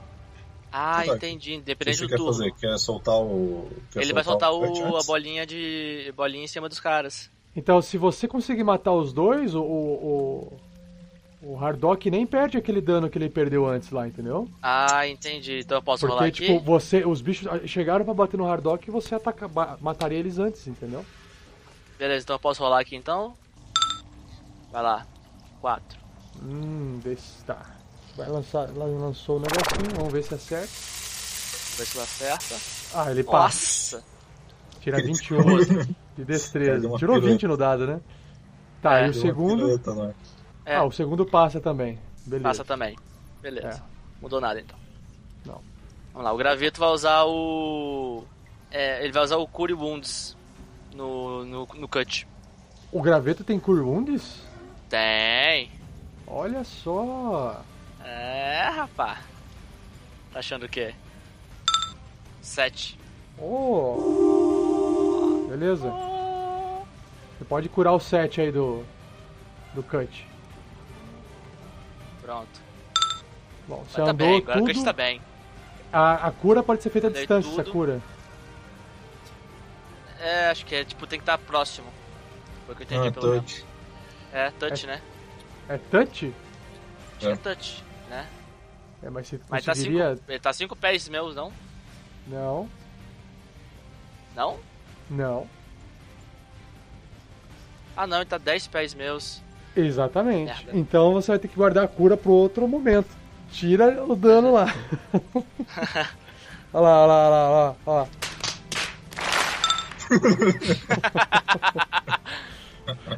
[0.72, 1.14] Ah, Tá.
[1.14, 1.54] entendi.
[1.56, 1.62] O
[1.94, 2.32] você do quer turno.
[2.32, 2.52] fazer?
[2.52, 3.70] Quer soltar o.
[3.92, 6.12] quer Ele vai soltar o, cut a bolinha de.
[6.16, 7.30] bolinha em cima dos caras.
[7.56, 10.60] Então, se você conseguir matar os dois, o, o,
[11.42, 14.46] o, Hardock nem perde aquele dano que ele perdeu antes lá, entendeu?
[14.62, 15.60] Ah, entendi.
[15.60, 16.52] Então eu posso rolar Porque, aqui?
[16.52, 19.50] tipo, você, os bichos chegaram pra bater no Hardock e você ataca,
[19.80, 21.02] mataria eles antes, entendeu?
[21.98, 23.32] Beleza, então eu posso rolar aqui então?
[24.70, 25.06] Vai lá.
[25.62, 25.98] 4.
[26.42, 27.74] Hum, desse, tá.
[28.14, 30.66] Vai lançar, lançou o negocinho, vamos ver se acerta.
[30.66, 32.56] Ver se acerta.
[32.94, 33.96] Ah, ele passa.
[33.96, 34.15] Nossa!
[34.86, 35.42] Tira 21
[36.16, 36.80] de destreza.
[36.96, 37.26] Tirou pirueta.
[37.26, 38.00] 20 no dado, né?
[38.80, 39.06] Tá, É.
[39.08, 39.80] e o segundo.
[39.84, 40.14] lá.
[40.64, 41.98] É, Ah, o segundo passa também.
[42.24, 42.44] Beleza.
[42.48, 42.96] passa também.
[43.42, 43.82] Beleza.
[43.84, 44.22] É.
[44.22, 44.78] Mudou nada então.
[45.44, 45.60] Não.
[46.12, 48.22] Vamos lá, o graveto vai usar o.
[48.70, 50.36] É, ele vai usar o Cure Wounds
[50.94, 52.24] no, no, no cut.
[52.92, 54.40] O graveto tem Cure Wounds?
[54.88, 55.68] Tem.
[56.28, 57.60] Olha só.
[58.04, 59.18] É, rapá.
[60.32, 60.94] Tá achando o quê?
[62.40, 62.96] Sete.
[63.38, 64.55] Oh.
[65.56, 65.90] Beleza.
[67.38, 68.84] Você pode curar o 7 aí do.
[69.74, 70.26] do cut.
[72.20, 72.60] Pronto.
[73.66, 74.74] Bom, você Mas tá andou bem, agora o tudo.
[74.74, 75.20] cut tá bem.
[75.90, 77.72] A, a cura pode ser feita à Andei distância, essa tudo.
[77.72, 78.02] cura.
[80.20, 81.86] É, acho que é tipo, tem que estar próximo.
[82.66, 83.52] Foi o que eu entendi Ah, pelo menos.
[83.54, 83.66] touch.
[84.32, 85.00] É, touch, né?
[85.70, 86.34] É touch?
[87.16, 87.36] Acho que é É.
[87.36, 88.26] touch, né?
[89.02, 90.16] É, mas você Mas tá conseguiria.
[90.16, 91.50] cinco, ele tá cinco pés meus, não?
[92.26, 92.68] Não,
[94.34, 94.58] Não?
[95.10, 95.46] Não.
[97.96, 99.42] Ah não, ele tá 10 pés meus.
[99.74, 100.46] Exatamente.
[100.46, 100.70] Merda.
[100.74, 103.10] Então você vai ter que guardar a cura pro outro momento.
[103.50, 104.72] Tira o dano lá.
[106.72, 108.08] olha lá, olha lá, olha lá, olha lá.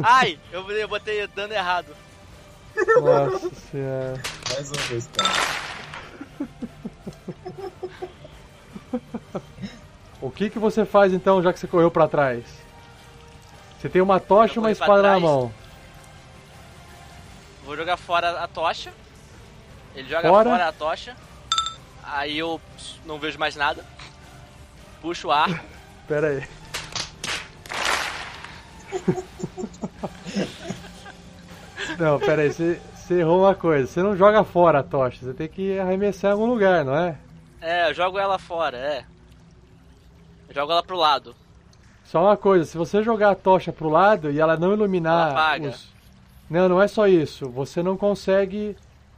[0.02, 1.94] Ai, eu, botei dano errado.
[3.00, 4.20] Nossa senhora.
[4.52, 5.30] Mais uma vez, cara.
[10.20, 12.44] O que que você faz então, já que você correu pra trás?
[13.78, 15.52] Você tem uma tocha e uma espada na mão.
[17.64, 18.92] Vou jogar fora a tocha.
[19.94, 20.50] Ele joga Fora.
[20.50, 21.16] fora, a tocha.
[22.02, 22.60] Aí eu
[23.04, 23.84] não vejo mais nada.
[25.00, 25.64] Puxo o arco.
[26.08, 26.48] Pera aí.
[31.98, 33.86] Não, pera aí, você, você errou uma coisa.
[33.86, 37.16] Você não joga fora a tocha, você tem que arremessar em algum lugar, não é?
[37.60, 39.04] É, eu jogo ela fora, é.
[40.48, 41.34] Eu jogo ela pro lado.
[42.04, 45.40] Só uma coisa, se você jogar a tocha pro lado e ela não iluminar Ela
[45.40, 45.68] apaga.
[45.68, 45.88] os...
[46.48, 47.48] Não, não é só isso.
[47.50, 48.74] Você não consegue...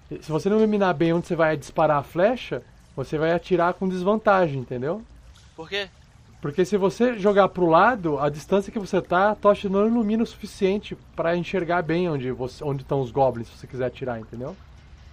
[0.09, 2.63] Se você não iluminar bem onde você vai disparar a flecha,
[2.97, 5.03] você vai atirar com desvantagem, entendeu?
[5.55, 5.89] Por quê?
[6.41, 10.23] Porque se você jogar pro lado, a distância que você tá, a tocha não ilumina
[10.23, 14.19] o suficiente pra enxergar bem onde você, onde estão os goblins, se você quiser atirar,
[14.19, 14.57] entendeu?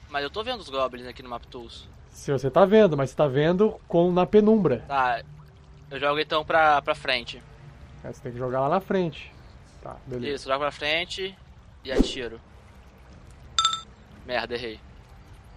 [0.10, 1.88] Mas eu tô vendo os goblins aqui no Map Tools.
[2.12, 4.84] Se você tá vendo, mas você tá vendo com na penumbra.
[4.88, 5.22] Tá.
[5.90, 7.42] Eu jogo então pra, pra frente.
[8.04, 9.32] Aí você tem que jogar lá na frente.
[9.82, 10.36] Tá, beleza.
[10.36, 11.36] Isso, jogo pra frente
[11.84, 12.40] e atiro.
[14.26, 14.80] Merda, errei.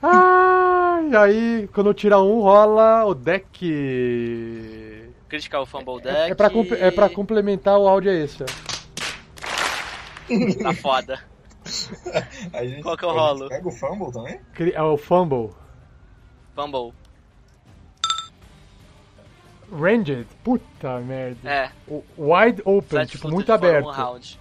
[0.03, 5.13] Ah, e aí, quando tira um, rola o deck.
[5.29, 6.33] Critical Fumble É, Deck.
[6.33, 8.45] é, pra, é pra complementar o áudio é esse.
[10.63, 11.21] Tá foda.
[12.55, 13.49] A gente, Qual que eu rolo?
[13.49, 14.41] Pega o fumble também?
[14.73, 15.51] É o fumble.
[16.55, 16.93] Fumble.
[19.73, 21.49] Ranged, puta merda.
[21.49, 21.71] É.
[21.87, 23.87] O wide open, Flat tipo, footed muito aberto.
[23.87, 24.39] Um round.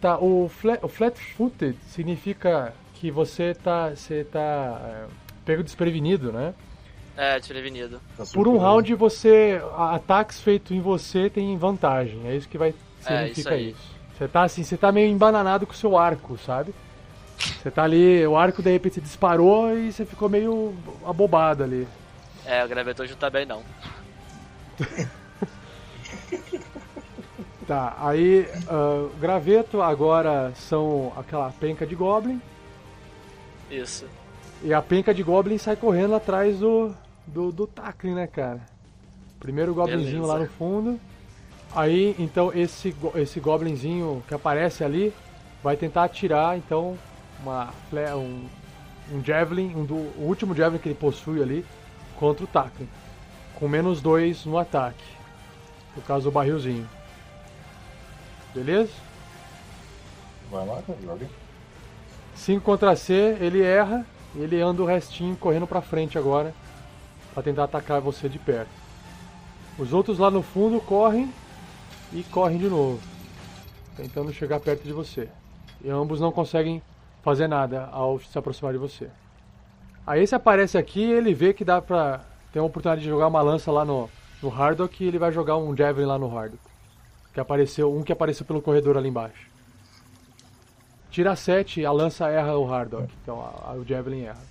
[0.00, 5.06] Tá, o, flat, o flat-footed significa que você tá, você tá é,
[5.44, 6.54] pego desprevenido, né?
[7.16, 8.00] É, desprevenido.
[8.16, 12.74] Tá Por um round você, ataques feitos em você tem vantagem, é isso que vai
[13.04, 13.70] É, significa isso aí.
[13.70, 14.00] isso.
[14.16, 16.74] Você tá assim, você tá meio embananado com o seu arco, sabe?
[17.38, 20.74] Você tá ali, o arco de repente disparou e você ficou meio
[21.06, 21.86] abobado ali.
[22.46, 23.62] É, o gravetor não tá bem não.
[27.66, 32.42] Tá, aí o graveto agora são aquela penca de goblin
[33.70, 34.06] Isso.
[34.60, 36.92] e a penca de goblin sai correndo atrás do
[37.24, 38.60] do, do Tacklin, né, cara?
[39.38, 40.32] Primeiro goblinzinho Beleza.
[40.32, 41.00] lá no fundo.
[41.74, 45.14] Aí, então esse esse goblinzinho que aparece ali
[45.62, 46.98] vai tentar atirar então
[47.40, 47.72] uma
[48.16, 48.48] um,
[49.12, 51.64] um javelin, um do, o último javelin que ele possui ali
[52.18, 52.88] contra o Tacklin,
[53.60, 55.04] com menos dois no ataque.
[55.94, 56.88] No caso do barrilzinho.
[58.54, 58.90] Beleza?
[60.50, 61.28] Vai lá, joga.
[62.34, 64.04] 5 contra C, ele erra,
[64.34, 66.54] e ele anda o restinho correndo pra frente agora
[67.34, 68.70] pra tentar atacar você de perto.
[69.78, 71.32] Os outros lá no fundo correm
[72.12, 73.00] e correm de novo,
[73.96, 75.28] tentando chegar perto de você.
[75.82, 76.82] E ambos não conseguem
[77.22, 79.08] fazer nada ao se aproximar de você.
[80.06, 82.20] Aí esse aparece aqui, ele vê que dá pra
[82.52, 84.08] ter uma oportunidade de jogar uma lança lá no,
[84.42, 86.62] no Hardock e ele vai jogar um Javelin lá no Hardock.
[87.32, 89.48] Que apareceu, um que apareceu pelo corredor ali embaixo.
[91.10, 93.08] Tira 7, a lança erra o Hardock.
[93.22, 94.42] Então a, a- o Javelin erra.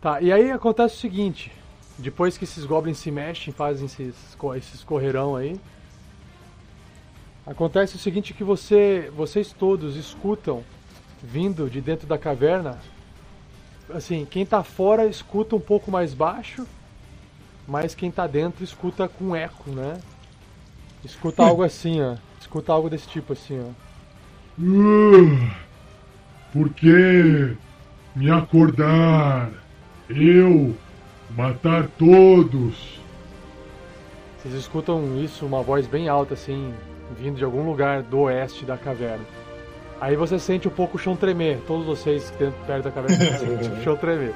[0.00, 1.50] Tá, e aí acontece o seguinte:
[1.98, 4.14] depois que esses goblins se mexem, fazem esses,
[4.56, 5.58] esses correirão aí.
[7.46, 10.64] Acontece o seguinte que você, vocês todos escutam
[11.22, 12.78] vindo de dentro da caverna.
[13.92, 16.66] Assim, quem tá fora escuta um pouco mais baixo,
[17.66, 20.00] mas quem tá dentro escuta com eco, né?
[21.04, 22.16] Escuta algo assim, ó.
[22.40, 23.70] Escuta algo desse tipo assim, ó.
[26.52, 27.56] Por quê?
[28.14, 29.50] me acordar.
[30.08, 30.74] Eu
[31.36, 33.00] matar todos.
[34.38, 36.72] Vocês escutam isso, uma voz bem alta assim,
[37.18, 39.24] vindo de algum lugar do oeste da caverna.
[40.00, 41.58] Aí você sente um pouco o chão tremer.
[41.66, 44.34] Todos vocês dentro, perto da caverna sentem o chão tremer.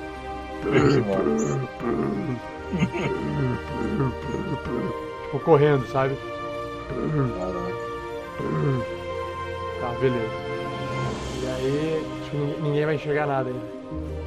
[5.24, 6.16] Tipo, correndo, sabe?
[9.80, 10.30] Tá, beleza.
[11.42, 14.17] E aí, tipo, ninguém- ninguém vai enxergar nada ainda.